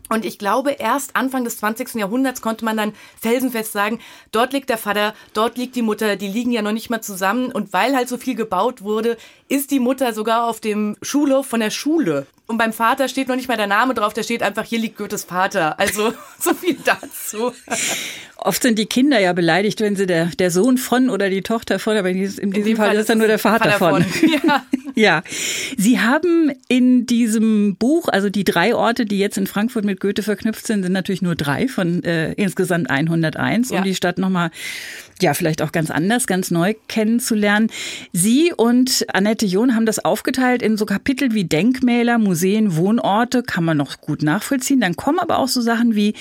Und 0.08 0.24
ich 0.24 0.38
glaube, 0.38 0.72
erst 0.72 1.16
Anfang 1.16 1.44
des 1.44 1.58
20. 1.58 1.94
Jahrhunderts 1.94 2.40
konnte 2.42 2.64
man 2.64 2.76
dann 2.76 2.92
felsenfest 3.20 3.72
sagen, 3.72 4.00
dort 4.32 4.52
liegt 4.52 4.70
der 4.70 4.78
Vater, 4.78 5.14
dort 5.34 5.58
liegt 5.58 5.76
die 5.76 5.82
Mutter, 5.82 6.16
die 6.16 6.28
liegen 6.28 6.52
ja 6.52 6.62
noch 6.62 6.72
nicht 6.72 6.90
mal 6.90 7.00
zusammen. 7.00 7.52
Und 7.52 7.72
weil 7.72 7.94
halt 7.94 8.08
so 8.08 8.16
viel 8.16 8.34
gebaut 8.34 8.82
wurde, 8.82 9.16
ist 9.48 9.70
die 9.70 9.80
Mutter 9.80 10.12
sogar 10.12 10.46
auf 10.46 10.60
dem 10.60 10.96
Schulhof 11.02 11.46
von 11.46 11.60
der 11.60 11.70
Schule. 11.70 12.26
Und 12.50 12.56
beim 12.56 12.72
Vater 12.72 13.08
steht 13.08 13.28
noch 13.28 13.36
nicht 13.36 13.46
mal 13.46 13.58
der 13.58 13.66
Name 13.66 13.92
drauf, 13.92 14.14
der 14.14 14.22
steht 14.22 14.42
einfach, 14.42 14.64
hier 14.64 14.78
liegt 14.78 14.96
Goethes 14.96 15.24
Vater. 15.24 15.78
Also 15.78 16.14
so 16.40 16.54
viel 16.54 16.78
dazu. 16.82 17.52
Oft 18.38 18.62
sind 18.62 18.78
die 18.78 18.86
Kinder 18.86 19.20
ja 19.20 19.34
beleidigt, 19.34 19.82
wenn 19.82 19.96
sie 19.96 20.06
der, 20.06 20.26
der 20.26 20.50
Sohn 20.50 20.78
von 20.78 21.10
oder 21.10 21.28
die 21.28 21.42
Tochter 21.42 21.78
von, 21.78 21.98
aber 21.98 22.08
in 22.08 22.16
diesem, 22.16 22.44
in 22.44 22.50
diesem 22.52 22.76
Fall, 22.76 22.88
Fall 22.88 22.96
ist 22.96 23.10
dann 23.10 23.18
nur 23.18 23.26
der 23.26 23.38
Vater, 23.38 23.72
Vater 23.72 23.78
von. 23.78 24.02
von. 24.02 24.30
Ja. 24.44 24.64
ja. 24.94 25.22
Sie 25.76 26.00
haben 26.00 26.50
in 26.68 27.04
diesem 27.04 27.76
Buch, 27.76 28.08
also 28.08 28.30
die 28.30 28.44
drei 28.44 28.74
Orte, 28.74 29.04
die 29.04 29.18
jetzt 29.18 29.36
in 29.36 29.46
Frankfurt 29.46 29.84
mit 29.84 30.00
Goethe 30.00 30.22
verknüpft 30.22 30.66
sind, 30.66 30.84
sind 30.84 30.92
natürlich 30.92 31.20
nur 31.20 31.34
drei 31.34 31.68
von 31.68 32.02
äh, 32.02 32.32
insgesamt 32.32 32.88
101, 32.88 33.68
ja. 33.68 33.78
um 33.78 33.84
die 33.84 33.94
Stadt 33.94 34.16
nochmal, 34.16 34.50
ja, 35.22 35.34
vielleicht 35.34 35.62
auch 35.62 35.72
ganz 35.72 35.90
anders, 35.90 36.26
ganz 36.26 36.50
neu 36.50 36.74
kennenzulernen. 36.88 37.70
Sie 38.12 38.52
und 38.56 39.06
Annette 39.12 39.46
John 39.46 39.74
haben 39.74 39.86
das 39.86 40.04
aufgeteilt 40.04 40.62
in 40.62 40.76
so 40.76 40.86
Kapitel 40.86 41.34
wie 41.34 41.44
Denkmäler, 41.44 42.18
Museen, 42.18 42.76
Wohnorte 42.76 43.42
kann 43.42 43.64
man 43.64 43.76
noch 43.76 44.00
gut 44.00 44.22
nachvollziehen. 44.22 44.80
Dann 44.80 44.96
kommen 44.96 45.18
aber 45.18 45.38
auch 45.38 45.48
so 45.48 45.60
Sachen 45.60 45.94
wie 45.94 46.14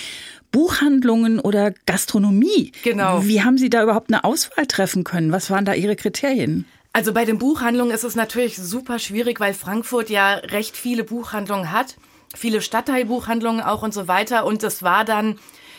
Buchhandlungen 0.51 1.39
oder 1.39 1.73
Gastronomie. 1.85 2.71
Genau. 2.83 3.23
Wie 3.25 3.43
haben 3.43 3.57
Sie 3.57 3.69
da 3.69 3.83
überhaupt 3.83 4.11
eine 4.11 4.23
Auswahl 4.23 4.65
treffen 4.65 5.03
können? 5.03 5.31
Was 5.31 5.49
waren 5.49 5.65
da 5.65 5.73
Ihre 5.73 5.95
Kriterien? 5.95 6.65
Also 6.93 7.13
bei 7.13 7.25
den 7.25 7.37
Buchhandlungen 7.37 7.93
ist 7.93 8.03
es 8.03 8.15
natürlich 8.15 8.57
super 8.57 8.97
schwierig, 8.97 9.39
weil 9.39 9.53
Frankfurt 9.53 10.09
ja 10.09 10.33
recht 10.33 10.75
viele 10.75 11.03
Buchhandlungen 11.03 11.71
hat, 11.71 11.95
viele 12.35 12.61
Stadtteilbuchhandlungen 12.61 13.61
auch 13.61 13.83
und 13.83 13.93
so 13.93 14.07
weiter. 14.07 14.45
Und 14.45 14.63
das 14.63 14.81
war 14.81 15.05
dann 15.05 15.37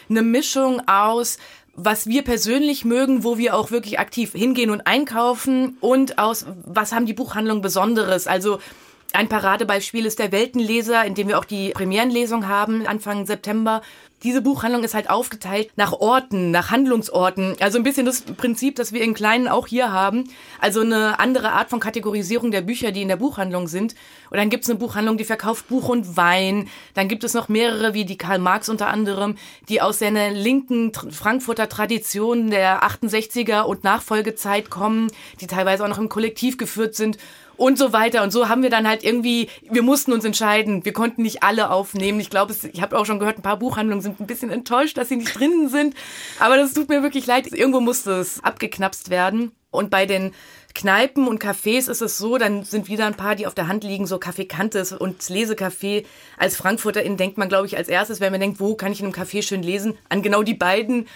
eine 0.09 0.23
Mischung 0.23 0.81
aus 0.87 1.39
was 1.75 2.07
wir 2.07 2.23
persönlich 2.23 2.85
mögen, 2.85 3.25
wo 3.25 3.39
wir 3.39 3.55
auch 3.55 3.71
wirklich 3.71 3.99
aktiv 3.99 4.33
hingehen 4.33 4.71
und 4.71 4.87
einkaufen 4.87 5.77
und 5.81 6.19
aus 6.19 6.47
was 6.65 6.93
haben 6.93 7.07
die 7.07 7.13
Buchhandlungen 7.13 7.63
Besonderes. 7.63 8.27
Also 8.27 8.59
ein 9.13 9.29
Paradebeispiel 9.29 10.05
ist 10.05 10.19
der 10.19 10.33
Weltenleser, 10.33 11.05
in 11.05 11.15
dem 11.15 11.29
wir 11.29 11.39
auch 11.39 11.45
die 11.45 11.71
Premierenlesung 11.71 12.47
haben, 12.47 12.87
Anfang 12.87 13.27
September. 13.27 13.83
Diese 14.25 14.43
Buchhandlung 14.43 14.83
ist 14.83 14.95
halt 14.95 15.11
aufgeteilt 15.11 15.71
nach 15.77 15.93
Orten, 15.93 16.51
nach 16.51 16.73
Handlungsorten. 16.73 17.55
Also 17.61 17.79
ein 17.79 17.85
bisschen 17.85 18.05
das 18.05 18.23
Prinzip, 18.23 18.75
das 18.75 18.93
wir 18.93 19.03
in 19.03 19.15
Kleinen 19.15 19.47
auch 19.47 19.69
hier 19.69 19.93
haben. 19.93 20.25
Also 20.61 20.81
eine 20.81 21.21
andere 21.21 21.53
Art 21.53 21.71
von 21.71 21.79
Kategorisierung 21.79 22.51
der 22.51 22.63
Bücher, 22.63 22.91
die 22.91 23.03
in 23.03 23.09
der 23.09 23.17
Buchhandlung 23.17 23.69
sind. 23.69 23.95
Und 24.31 24.39
dann 24.39 24.51
gibt 24.51 24.65
es 24.65 24.71
eine 24.71 24.79
Buchhandlung, 24.81 25.19
die 25.19 25.25
verkauft 25.25 25.69
Buch 25.69 25.89
und 25.89 26.17
Wein. 26.17 26.69
Dann 26.95 27.07
gibt 27.07 27.23
es 27.23 27.33
noch 27.33 27.49
mehrere, 27.49 27.95
wie 27.95 28.05
die 28.05 28.19
Karl 28.19 28.41
Marx 28.41 28.69
unter 28.69 28.89
anderem, 28.89 29.37
die 29.69 29.81
aus 29.81 30.01
seiner 30.01 30.31
linken 30.31 30.93
Frankfurter 30.93 31.69
Tradition 31.69 32.51
der 32.51 32.83
68er 32.83 33.63
und 33.63 33.85
Nachfolgezeit 33.85 34.69
kommen, 34.69 35.13
die 35.41 35.47
teilweise 35.47 35.85
auch 35.85 35.89
noch 35.89 35.99
im 35.99 36.09
Kollektiv 36.09 36.59
geführt 36.59 36.97
sind. 36.97 37.19
Und 37.59 37.77
so 37.77 37.93
weiter. 37.93 38.23
Und 38.23 38.31
so 38.31 38.49
haben 38.49 38.63
wir 38.63 38.71
dann 38.71 38.89
halt 38.89 39.05
irgendwie, 39.05 39.51
wir 39.69 39.83
mussten 39.83 40.13
uns 40.13 40.25
entscheiden. 40.25 40.85
Wir 40.85 40.95
konnten 40.95 41.23
nicht 41.23 41.43
alle 41.43 41.71
aufnehmen. 41.71 42.21
Ich 42.21 42.31
glaube, 42.31 42.55
ich 42.73 42.81
habe 42.81 42.97
auch 42.97 43.05
schon 43.05 43.19
gehört, 43.19 43.39
ein 43.39 43.43
paar 43.43 43.59
Buchhandlungen 43.59 44.01
sind 44.01 44.21
ein 44.21 44.27
bisschen 44.27 44.51
enttäuscht, 44.51 44.97
dass 44.97 45.11
sie 45.11 45.17
nicht 45.17 45.39
drinnen 45.39 45.69
sind. 45.69 45.95
Aber 46.39 46.57
das 46.57 46.73
tut 46.73 46.89
mir 46.89 47.03
wirklich 47.03 47.27
leid. 47.27 47.49
Irgendwo 47.53 47.81
musste 47.81 48.13
es 48.13 48.43
abgeknapst 48.43 49.11
werden. 49.11 49.53
Und 49.71 49.91
bei 49.91 50.07
den 50.07 50.33
Kneipen 50.75 51.27
und 51.27 51.43
Cafés 51.43 51.91
ist 51.91 52.01
es 52.01 52.17
so, 52.17 52.39
dann 52.39 52.63
sind 52.63 52.89
wieder 52.89 53.07
ein 53.07 53.17
paar, 53.17 53.35
die 53.35 53.47
auf 53.47 53.55
der 53.55 53.67
Hand 53.67 53.83
liegen, 53.83 54.07
so 54.07 54.17
Café 54.17 54.47
Kantes 54.47 54.93
und 54.93 55.21
Lesecafé. 55.21 56.05
Als 56.39 56.57
Frankfurterin 56.57 57.17
denkt 57.17 57.37
man, 57.37 57.49
glaube 57.49 57.67
ich, 57.67 57.77
als 57.77 57.89
erstes, 57.89 58.21
wenn 58.21 58.33
man 58.33 58.41
denkt, 58.41 58.61
wo 58.61 58.77
kann 58.77 58.93
ich 58.93 59.01
in 59.01 59.07
einem 59.07 59.15
Café 59.15 59.43
schön 59.43 59.63
lesen, 59.63 59.99
an 60.09 60.23
genau 60.23 60.43
die 60.43 60.55
beiden. 60.55 61.07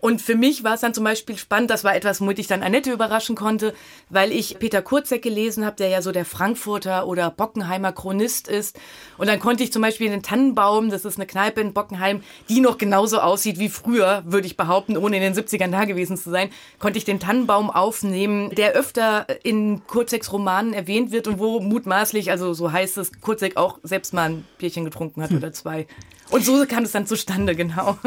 Und 0.00 0.22
für 0.22 0.34
mich 0.34 0.64
war 0.64 0.74
es 0.74 0.80
dann 0.80 0.94
zum 0.94 1.04
Beispiel 1.04 1.36
spannend, 1.36 1.70
das 1.70 1.84
war 1.84 1.94
etwas, 1.94 2.20
womit 2.20 2.38
ich 2.38 2.46
dann 2.46 2.62
Annette 2.62 2.90
überraschen 2.90 3.36
konnte, 3.36 3.74
weil 4.08 4.32
ich 4.32 4.58
Peter 4.58 4.82
Kurzek 4.82 5.22
gelesen 5.22 5.64
habe, 5.64 5.76
der 5.76 5.88
ja 5.88 6.02
so 6.02 6.10
der 6.10 6.24
Frankfurter 6.24 7.06
oder 7.06 7.30
Bockenheimer 7.30 7.92
Chronist 7.92 8.48
ist. 8.48 8.78
Und 9.18 9.28
dann 9.28 9.38
konnte 9.40 9.62
ich 9.62 9.72
zum 9.72 9.82
Beispiel 9.82 10.08
den 10.08 10.22
Tannenbaum, 10.22 10.90
das 10.90 11.04
ist 11.04 11.16
eine 11.16 11.26
Kneipe 11.26 11.60
in 11.60 11.74
Bockenheim, 11.74 12.22
die 12.48 12.60
noch 12.60 12.78
genauso 12.78 13.20
aussieht 13.20 13.58
wie 13.58 13.68
früher, 13.68 14.22
würde 14.24 14.46
ich 14.46 14.56
behaupten, 14.56 14.96
ohne 14.96 15.16
in 15.16 15.22
den 15.22 15.34
70ern 15.34 15.70
da 15.70 15.84
gewesen 15.84 16.16
zu 16.16 16.30
sein, 16.30 16.50
konnte 16.78 16.98
ich 16.98 17.04
den 17.04 17.20
Tannenbaum 17.20 17.70
aufnehmen, 17.70 18.50
der 18.50 18.72
öfter 18.72 19.26
in 19.42 19.82
Kurzeks 19.86 20.32
Romanen 20.32 20.72
erwähnt 20.72 21.12
wird 21.12 21.28
und 21.28 21.38
wo 21.38 21.60
mutmaßlich, 21.60 22.30
also 22.30 22.54
so 22.54 22.72
heißt 22.72 22.96
es, 22.98 23.20
Kurzek 23.20 23.56
auch 23.56 23.78
selbst 23.82 24.14
mal 24.14 24.30
ein 24.30 24.44
Bierchen 24.58 24.84
getrunken 24.84 25.22
hat 25.22 25.30
hm. 25.30 25.38
oder 25.38 25.52
zwei. 25.52 25.86
Und 26.30 26.44
so 26.44 26.64
kam 26.66 26.84
es 26.84 26.92
dann 26.92 27.06
zustande, 27.06 27.56
genau. 27.56 27.98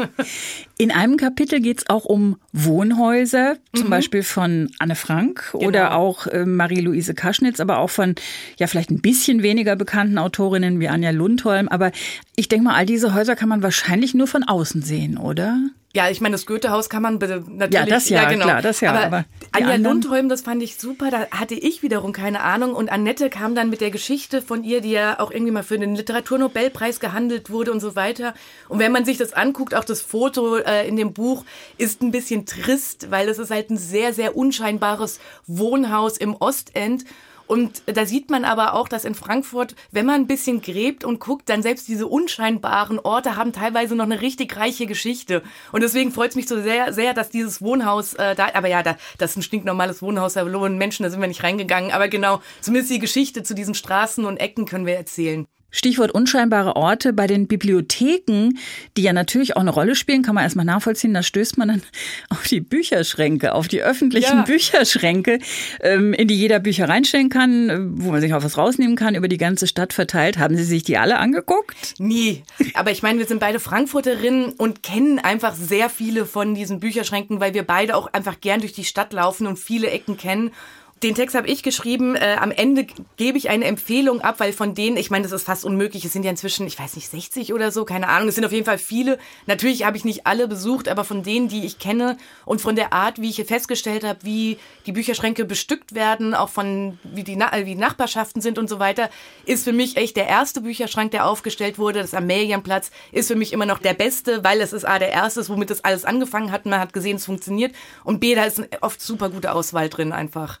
In 0.78 0.90
einem 0.90 1.16
Kapitel 1.16 1.60
geht 1.60 1.78
es 1.78 1.83
auch 1.88 2.04
um 2.04 2.36
Wohnhäuser, 2.52 3.56
zum 3.74 3.86
mhm. 3.86 3.90
Beispiel 3.90 4.22
von 4.22 4.70
Anne 4.78 4.94
Frank 4.94 5.50
genau. 5.52 5.66
oder 5.66 5.94
auch 5.96 6.26
äh, 6.26 6.44
Marie-Louise 6.44 7.14
Kaschnitz, 7.14 7.60
aber 7.60 7.78
auch 7.78 7.90
von 7.90 8.14
ja 8.58 8.66
vielleicht 8.66 8.90
ein 8.90 9.00
bisschen 9.00 9.42
weniger 9.42 9.76
bekannten 9.76 10.18
Autorinnen 10.18 10.80
wie 10.80 10.88
Anja 10.88 11.10
Lundholm. 11.10 11.68
Aber 11.68 11.92
ich 12.36 12.48
denke 12.48 12.64
mal, 12.64 12.74
all 12.74 12.86
diese 12.86 13.14
Häuser 13.14 13.36
kann 13.36 13.48
man 13.48 13.62
wahrscheinlich 13.62 14.14
nur 14.14 14.26
von 14.26 14.42
außen 14.44 14.82
sehen, 14.82 15.18
oder? 15.18 15.58
Ja, 15.94 16.10
ich 16.10 16.20
meine, 16.20 16.34
das 16.34 16.44
Goethehaus 16.44 16.88
kann 16.88 17.02
man 17.02 17.18
natürlich. 17.18 17.72
Ja, 17.72 17.86
das 17.86 18.08
ja, 18.08 18.22
ja 18.22 18.28
genau. 18.28 18.46
klar, 18.46 18.62
das 18.62 18.80
ja. 18.80 18.92
Aber, 18.92 19.04
aber 19.04 19.24
Anja 19.52 19.76
Lundholm, 19.76 20.28
das 20.28 20.40
fand 20.40 20.60
ich 20.60 20.76
super. 20.76 21.12
Da 21.12 21.28
hatte 21.30 21.54
ich 21.54 21.84
wiederum 21.84 22.12
keine 22.12 22.40
Ahnung. 22.40 22.74
Und 22.74 22.90
Annette 22.90 23.30
kam 23.30 23.54
dann 23.54 23.70
mit 23.70 23.80
der 23.80 23.92
Geschichte 23.92 24.42
von 24.42 24.64
ihr, 24.64 24.80
die 24.80 24.90
ja 24.90 25.20
auch 25.20 25.30
irgendwie 25.30 25.52
mal 25.52 25.62
für 25.62 25.78
den 25.78 25.94
Literaturnobelpreis 25.94 26.98
gehandelt 26.98 27.48
wurde 27.48 27.70
und 27.70 27.78
so 27.78 27.94
weiter. 27.94 28.34
Und 28.68 28.80
wenn 28.80 28.90
man 28.90 29.04
sich 29.04 29.18
das 29.18 29.34
anguckt, 29.34 29.72
auch 29.76 29.84
das 29.84 30.00
Foto 30.00 30.56
äh, 30.56 30.88
in 30.88 30.96
dem 30.96 31.12
Buch 31.12 31.44
ist 31.78 32.02
ein 32.02 32.10
bisschen 32.10 32.44
trist, 32.44 33.12
weil 33.12 33.28
es 33.28 33.38
ist 33.38 33.52
halt 33.52 33.70
ein 33.70 33.78
sehr, 33.78 34.12
sehr 34.12 34.36
unscheinbares 34.36 35.20
Wohnhaus 35.46 36.16
im 36.16 36.34
Ostend. 36.34 37.04
Und 37.46 37.82
da 37.86 38.06
sieht 38.06 38.30
man 38.30 38.44
aber 38.44 38.74
auch, 38.74 38.88
dass 38.88 39.04
in 39.04 39.14
Frankfurt, 39.14 39.74
wenn 39.90 40.06
man 40.06 40.22
ein 40.22 40.26
bisschen 40.26 40.62
gräbt 40.62 41.04
und 41.04 41.20
guckt, 41.20 41.48
dann 41.48 41.62
selbst 41.62 41.88
diese 41.88 42.06
unscheinbaren 42.06 42.98
Orte 42.98 43.36
haben 43.36 43.52
teilweise 43.52 43.94
noch 43.94 44.04
eine 44.04 44.20
richtig 44.20 44.56
reiche 44.56 44.86
Geschichte. 44.86 45.42
Und 45.72 45.82
deswegen 45.82 46.12
freut 46.12 46.30
es 46.30 46.36
mich 46.36 46.48
so 46.48 46.60
sehr, 46.60 46.92
sehr, 46.92 47.14
dass 47.14 47.30
dieses 47.30 47.60
Wohnhaus 47.60 48.14
äh, 48.14 48.34
da, 48.34 48.48
aber 48.54 48.68
ja, 48.68 48.82
da, 48.82 48.96
das 49.18 49.32
ist 49.32 49.36
ein 49.36 49.42
stinknormales 49.42 50.02
Wohnhaus, 50.02 50.34
da 50.34 50.50
wohnen 50.52 50.78
Menschen, 50.78 51.02
da 51.02 51.10
sind 51.10 51.20
wir 51.20 51.28
nicht 51.28 51.42
reingegangen. 51.42 51.90
Aber 51.90 52.08
genau, 52.08 52.40
zumindest 52.60 52.92
die 52.92 52.98
Geschichte 52.98 53.42
zu 53.42 53.54
diesen 53.54 53.74
Straßen 53.74 54.24
und 54.24 54.38
Ecken 54.38 54.66
können 54.66 54.86
wir 54.86 54.96
erzählen. 54.96 55.46
Stichwort 55.74 56.12
unscheinbare 56.12 56.76
Orte 56.76 57.12
bei 57.12 57.26
den 57.26 57.48
Bibliotheken, 57.48 58.56
die 58.96 59.02
ja 59.02 59.12
natürlich 59.12 59.56
auch 59.56 59.60
eine 59.60 59.70
Rolle 59.70 59.96
spielen, 59.96 60.22
kann 60.22 60.36
man 60.36 60.44
erstmal 60.44 60.64
nachvollziehen. 60.64 61.12
Da 61.12 61.22
stößt 61.22 61.58
man 61.58 61.68
dann 61.68 61.82
auf 62.30 62.44
die 62.44 62.60
Bücherschränke, 62.60 63.54
auf 63.54 63.66
die 63.66 63.82
öffentlichen 63.82 64.38
ja. 64.38 64.42
Bücherschränke, 64.42 65.40
ähm, 65.80 66.14
in 66.14 66.28
die 66.28 66.36
jeder 66.36 66.60
Bücher 66.60 66.88
reinstellen 66.88 67.28
kann, 67.28 67.92
wo 68.00 68.12
man 68.12 68.20
sich 68.20 68.32
auch 68.32 68.44
was 68.44 68.56
rausnehmen 68.56 68.96
kann, 68.96 69.16
über 69.16 69.28
die 69.28 69.36
ganze 69.36 69.66
Stadt 69.66 69.92
verteilt. 69.92 70.38
Haben 70.38 70.56
Sie 70.56 70.64
sich 70.64 70.84
die 70.84 70.96
alle 70.96 71.18
angeguckt? 71.18 71.94
Nie. 71.98 72.44
Aber 72.74 72.92
ich 72.92 73.02
meine, 73.02 73.18
wir 73.18 73.26
sind 73.26 73.40
beide 73.40 73.58
Frankfurterinnen 73.58 74.52
und 74.52 74.82
kennen 74.84 75.18
einfach 75.18 75.54
sehr 75.54 75.90
viele 75.90 76.24
von 76.24 76.54
diesen 76.54 76.78
Bücherschränken, 76.78 77.40
weil 77.40 77.52
wir 77.52 77.64
beide 77.64 77.96
auch 77.96 78.12
einfach 78.12 78.40
gern 78.40 78.60
durch 78.60 78.72
die 78.72 78.84
Stadt 78.84 79.12
laufen 79.12 79.48
und 79.48 79.58
viele 79.58 79.90
Ecken 79.90 80.16
kennen. 80.16 80.52
Den 81.02 81.14
Text 81.14 81.36
habe 81.36 81.48
ich 81.48 81.62
geschrieben. 81.62 82.16
Äh, 82.16 82.36
am 82.40 82.50
Ende 82.50 82.86
gebe 83.16 83.36
ich 83.36 83.50
eine 83.50 83.66
Empfehlung 83.66 84.22
ab, 84.22 84.36
weil 84.38 84.52
von 84.52 84.74
denen, 84.74 84.96
ich 84.96 85.10
meine, 85.10 85.24
das 85.24 85.32
ist 85.32 85.44
fast 85.44 85.64
unmöglich. 85.64 86.04
Es 86.04 86.12
sind 86.14 86.24
ja 86.24 86.30
inzwischen, 86.30 86.66
ich 86.66 86.78
weiß 86.78 86.96
nicht, 86.96 87.10
60 87.10 87.52
oder 87.52 87.70
so, 87.72 87.84
keine 87.84 88.08
Ahnung. 88.08 88.28
Es 88.28 88.36
sind 88.36 88.44
auf 88.44 88.52
jeden 88.52 88.64
Fall 88.64 88.78
viele. 88.78 89.18
Natürlich 89.46 89.84
habe 89.84 89.96
ich 89.98 90.04
nicht 90.04 90.26
alle 90.26 90.48
besucht, 90.48 90.88
aber 90.88 91.04
von 91.04 91.22
denen, 91.22 91.48
die 91.48 91.66
ich 91.66 91.78
kenne 91.78 92.16
und 92.46 92.62
von 92.62 92.74
der 92.74 92.94
Art, 92.94 93.20
wie 93.20 93.28
ich 93.28 93.44
festgestellt 93.44 94.04
habe, 94.04 94.20
wie 94.22 94.56
die 94.86 94.92
Bücherschränke 94.92 95.44
bestückt 95.44 95.94
werden, 95.94 96.32
auch 96.32 96.48
von 96.48 96.98
wie 97.02 97.24
die, 97.24 97.36
wie 97.36 97.74
Nachbarschaften 97.74 98.40
sind 98.40 98.58
und 98.58 98.68
so 98.70 98.78
weiter, 98.78 99.10
ist 99.44 99.64
für 99.64 99.72
mich 99.72 99.96
echt 99.96 100.16
der 100.16 100.28
erste 100.28 100.62
Bücherschrank, 100.62 101.10
der 101.10 101.26
aufgestellt 101.26 101.78
wurde. 101.78 102.00
Das 102.00 102.14
Amelienplatz 102.14 102.90
ist 103.12 103.28
für 103.28 103.36
mich 103.36 103.52
immer 103.52 103.66
noch 103.66 103.78
der 103.78 103.94
beste, 103.94 104.42
weil 104.42 104.60
es 104.60 104.72
ist 104.72 104.86
A, 104.86 104.98
der 104.98 105.10
erste, 105.10 105.46
womit 105.48 105.68
das 105.68 105.84
alles 105.84 106.04
angefangen 106.04 106.50
hat. 106.50 106.64
Man 106.64 106.80
hat 106.80 106.94
gesehen, 106.94 107.16
es 107.16 107.26
funktioniert. 107.26 107.74
Und 108.04 108.20
B, 108.20 108.34
da 108.34 108.44
ist 108.44 108.62
oft 108.80 109.02
super 109.02 109.28
gute 109.28 109.52
Auswahl 109.52 109.90
drin 109.90 110.12
einfach. 110.12 110.60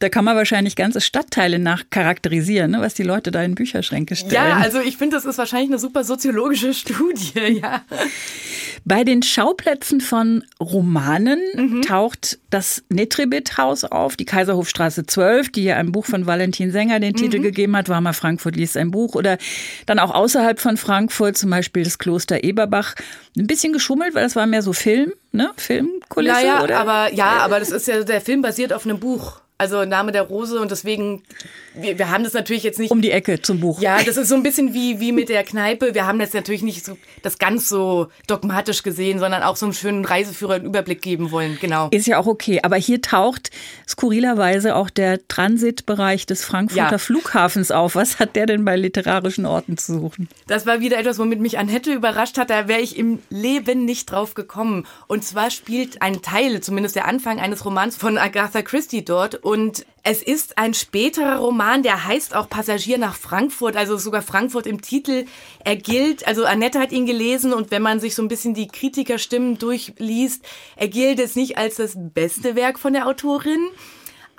Da 0.00 0.08
kann 0.08 0.24
man 0.24 0.36
wahrscheinlich 0.36 0.76
ganze 0.76 1.00
Stadtteile 1.00 1.58
nach 1.58 1.84
charakterisieren, 1.90 2.70
ne, 2.70 2.80
was 2.80 2.94
die 2.94 3.02
Leute 3.02 3.32
da 3.32 3.42
in 3.42 3.56
Bücherschränke 3.56 4.14
stellen. 4.14 4.32
Ja, 4.32 4.56
also 4.56 4.80
ich 4.80 4.96
finde, 4.96 5.16
das 5.16 5.24
ist 5.24 5.38
wahrscheinlich 5.38 5.70
eine 5.70 5.78
super 5.80 6.04
soziologische 6.04 6.72
Studie, 6.78 7.60
ja. 7.60 7.82
Bei 8.84 9.02
den 9.02 9.22
Schauplätzen 9.22 10.00
von 10.00 10.44
Romanen 10.60 11.40
mhm. 11.54 11.82
taucht 11.82 12.38
das 12.50 12.84
Netribit-Haus 12.90 13.84
auf, 13.84 14.16
die 14.16 14.24
Kaiserhofstraße 14.24 15.04
12, 15.06 15.50
die 15.50 15.64
ja 15.64 15.76
einem 15.76 15.90
Buch 15.90 16.06
von 16.06 16.26
Valentin 16.26 16.70
Sänger 16.70 17.00
den 17.00 17.14
Titel 17.14 17.38
mhm. 17.38 17.42
gegeben 17.42 17.76
hat, 17.76 17.88
war 17.88 18.00
mal 18.00 18.12
Frankfurt 18.12 18.56
liest 18.56 18.76
ein 18.76 18.90
Buch. 18.92 19.16
Oder 19.16 19.36
dann 19.86 19.98
auch 19.98 20.14
außerhalb 20.14 20.60
von 20.60 20.76
Frankfurt, 20.76 21.36
zum 21.36 21.50
Beispiel 21.50 21.82
das 21.82 21.98
Kloster 21.98 22.44
Eberbach. 22.44 22.94
Ein 23.36 23.46
bisschen 23.46 23.72
geschummelt, 23.72 24.14
weil 24.14 24.22
das 24.22 24.36
war 24.36 24.46
mehr 24.46 24.62
so 24.62 24.72
Film, 24.72 25.12
ne? 25.32 25.50
Filmkulisse, 25.56 26.34
naja, 26.34 26.62
oder? 26.62 26.78
Aber, 26.78 27.12
ja, 27.12 27.38
aber 27.38 27.58
das 27.58 27.70
ist 27.70 27.88
ja, 27.88 28.02
der 28.04 28.20
Film 28.20 28.42
basiert 28.42 28.72
auf 28.72 28.84
einem 28.84 29.00
Buch. 29.00 29.40
Also 29.60 29.84
Name 29.88 30.12
der 30.12 30.22
Rose 30.22 30.60
und 30.60 30.70
deswegen, 30.70 31.22
wir, 31.74 31.98
wir 31.98 32.10
haben 32.10 32.24
das 32.24 32.32
natürlich 32.32 32.62
jetzt 32.62 32.78
nicht. 32.78 32.90
Um 32.90 33.02
die 33.02 33.10
Ecke 33.10 33.40
zum 33.42 33.60
Buch. 33.60 33.80
Ja, 33.80 34.02
das 34.02 34.16
ist 34.16 34.28
so 34.28 34.34
ein 34.34 34.42
bisschen 34.42 34.74
wie, 34.74 35.00
wie 35.00 35.12
mit 35.12 35.28
der 35.28 35.44
Kneipe. 35.44 35.94
Wir 35.94 36.06
haben 36.06 36.18
das 36.18 36.32
natürlich 36.32 36.62
nicht 36.62 36.84
so, 36.84 36.96
das 37.22 37.38
ganz 37.38 37.68
so 37.68 38.08
dogmatisch 38.26 38.82
gesehen, 38.82 39.18
sondern 39.18 39.42
auch 39.42 39.56
so 39.56 39.66
einen 39.66 39.72
schönen 39.72 40.04
Reiseführer 40.04 40.54
einen 40.54 40.66
Überblick 40.66 41.02
geben 41.02 41.30
wollen. 41.30 41.58
Genau. 41.60 41.88
Ist 41.90 42.06
ja 42.06 42.18
auch 42.18 42.26
okay. 42.26 42.60
Aber 42.62 42.76
hier 42.76 43.02
taucht 43.02 43.50
skurrilerweise 43.88 44.76
auch 44.76 44.90
der 44.90 45.26
Transitbereich 45.28 46.26
des 46.26 46.44
Frankfurter 46.44 46.92
ja. 46.92 46.98
Flughafens 46.98 47.70
auf. 47.70 47.94
Was 47.94 48.18
hat 48.18 48.36
der 48.36 48.46
denn 48.46 48.64
bei 48.64 48.76
literarischen 48.76 49.46
Orten 49.46 49.76
zu 49.76 49.98
suchen? 50.00 50.28
Das 50.46 50.66
war 50.66 50.80
wieder 50.80 50.98
etwas, 50.98 51.18
womit 51.18 51.40
mich 51.40 51.58
Annette 51.58 51.92
überrascht 51.92 52.38
hat. 52.38 52.50
Da 52.50 52.68
wäre 52.68 52.80
ich 52.80 52.96
im 52.96 53.20
Leben 53.30 53.84
nicht 53.84 54.10
drauf 54.10 54.34
gekommen. 54.34 54.86
Und 55.06 55.24
zwar 55.24 55.50
spielt 55.50 56.02
ein 56.02 56.22
Teil, 56.22 56.60
zumindest 56.60 56.96
der 56.96 57.06
Anfang 57.06 57.40
eines 57.40 57.64
Romans 57.64 57.96
von 57.96 58.18
Agatha 58.18 58.62
Christie 58.62 59.04
dort. 59.04 59.34
Und 59.36 59.77
es 60.02 60.22
ist 60.22 60.56
ein 60.56 60.74
späterer 60.74 61.36
Roman, 61.36 61.82
der 61.82 62.06
heißt 62.06 62.34
auch 62.34 62.48
Passagier 62.48 62.98
nach 62.98 63.14
Frankfurt, 63.14 63.76
also 63.76 63.96
sogar 63.98 64.22
Frankfurt 64.22 64.66
im 64.66 64.80
Titel. 64.80 65.26
Er 65.64 65.76
gilt, 65.76 66.26
also 66.26 66.44
Annette 66.44 66.78
hat 66.78 66.92
ihn 66.92 67.06
gelesen 67.06 67.52
und 67.52 67.70
wenn 67.70 67.82
man 67.82 68.00
sich 68.00 68.14
so 68.14 68.22
ein 68.22 68.28
bisschen 68.28 68.54
die 68.54 68.68
Kritikerstimmen 68.68 69.58
durchliest, 69.58 70.44
er 70.76 70.88
gilt 70.88 71.20
es 71.20 71.36
nicht 71.36 71.58
als 71.58 71.76
das 71.76 71.92
beste 71.96 72.56
Werk 72.56 72.78
von 72.78 72.92
der 72.94 73.06
Autorin. 73.06 73.68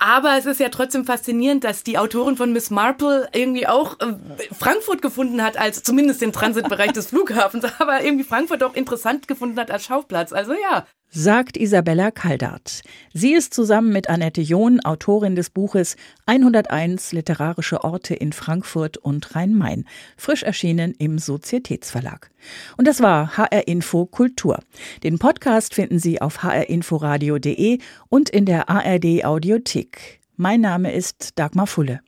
Aber 0.02 0.38
es 0.38 0.46
ist 0.46 0.60
ja 0.60 0.70
trotzdem 0.70 1.04
faszinierend, 1.04 1.62
dass 1.62 1.84
die 1.84 1.98
Autorin 1.98 2.34
von 2.34 2.54
Miss 2.54 2.70
Marple 2.70 3.28
irgendwie 3.34 3.66
auch 3.66 4.00
äh, 4.00 4.14
Frankfurt 4.58 5.02
gefunden 5.02 5.42
hat, 5.42 5.58
als 5.58 5.82
zumindest 5.82 6.22
den 6.22 6.32
Transitbereich 6.32 6.92
des 6.92 7.08
Flughafens, 7.08 7.66
aber 7.78 8.02
irgendwie 8.02 8.24
Frankfurt 8.24 8.62
auch 8.62 8.74
interessant 8.74 9.28
gefunden 9.28 9.60
hat 9.60 9.70
als 9.70 9.84
Schauplatz. 9.84 10.32
Also 10.32 10.54
ja, 10.54 10.86
sagt 11.10 11.56
Isabella 11.56 12.10
Kaldart. 12.10 12.82
Sie 13.12 13.34
ist 13.34 13.52
zusammen 13.52 13.92
mit 13.92 14.08
Annette 14.08 14.40
John 14.40 14.80
Autorin 14.80 15.34
des 15.34 15.50
Buches 15.50 15.96
101 16.26 17.12
literarische 17.12 17.84
Orte 17.84 18.14
in 18.14 18.32
Frankfurt 18.32 18.96
und 18.96 19.34
Rhein-Main, 19.34 19.84
frisch 20.16 20.42
erschienen 20.42 20.94
im 20.98 21.18
Sozietätsverlag. 21.18 22.30
Und 22.76 22.86
das 22.86 23.00
war 23.00 23.36
HR 23.36 23.66
Info 23.66 24.06
Kultur. 24.06 24.60
Den 25.02 25.18
Podcast 25.18 25.74
finden 25.74 25.98
Sie 25.98 26.20
auf 26.20 26.42
hrinforadio.de 26.42 27.78
und 28.08 28.30
in 28.30 28.46
der 28.46 28.70
ARD 28.70 29.24
Audiothek. 29.24 30.20
Mein 30.36 30.60
Name 30.60 30.92
ist 30.92 31.38
Dagmar 31.38 31.66
Fulle. 31.66 32.00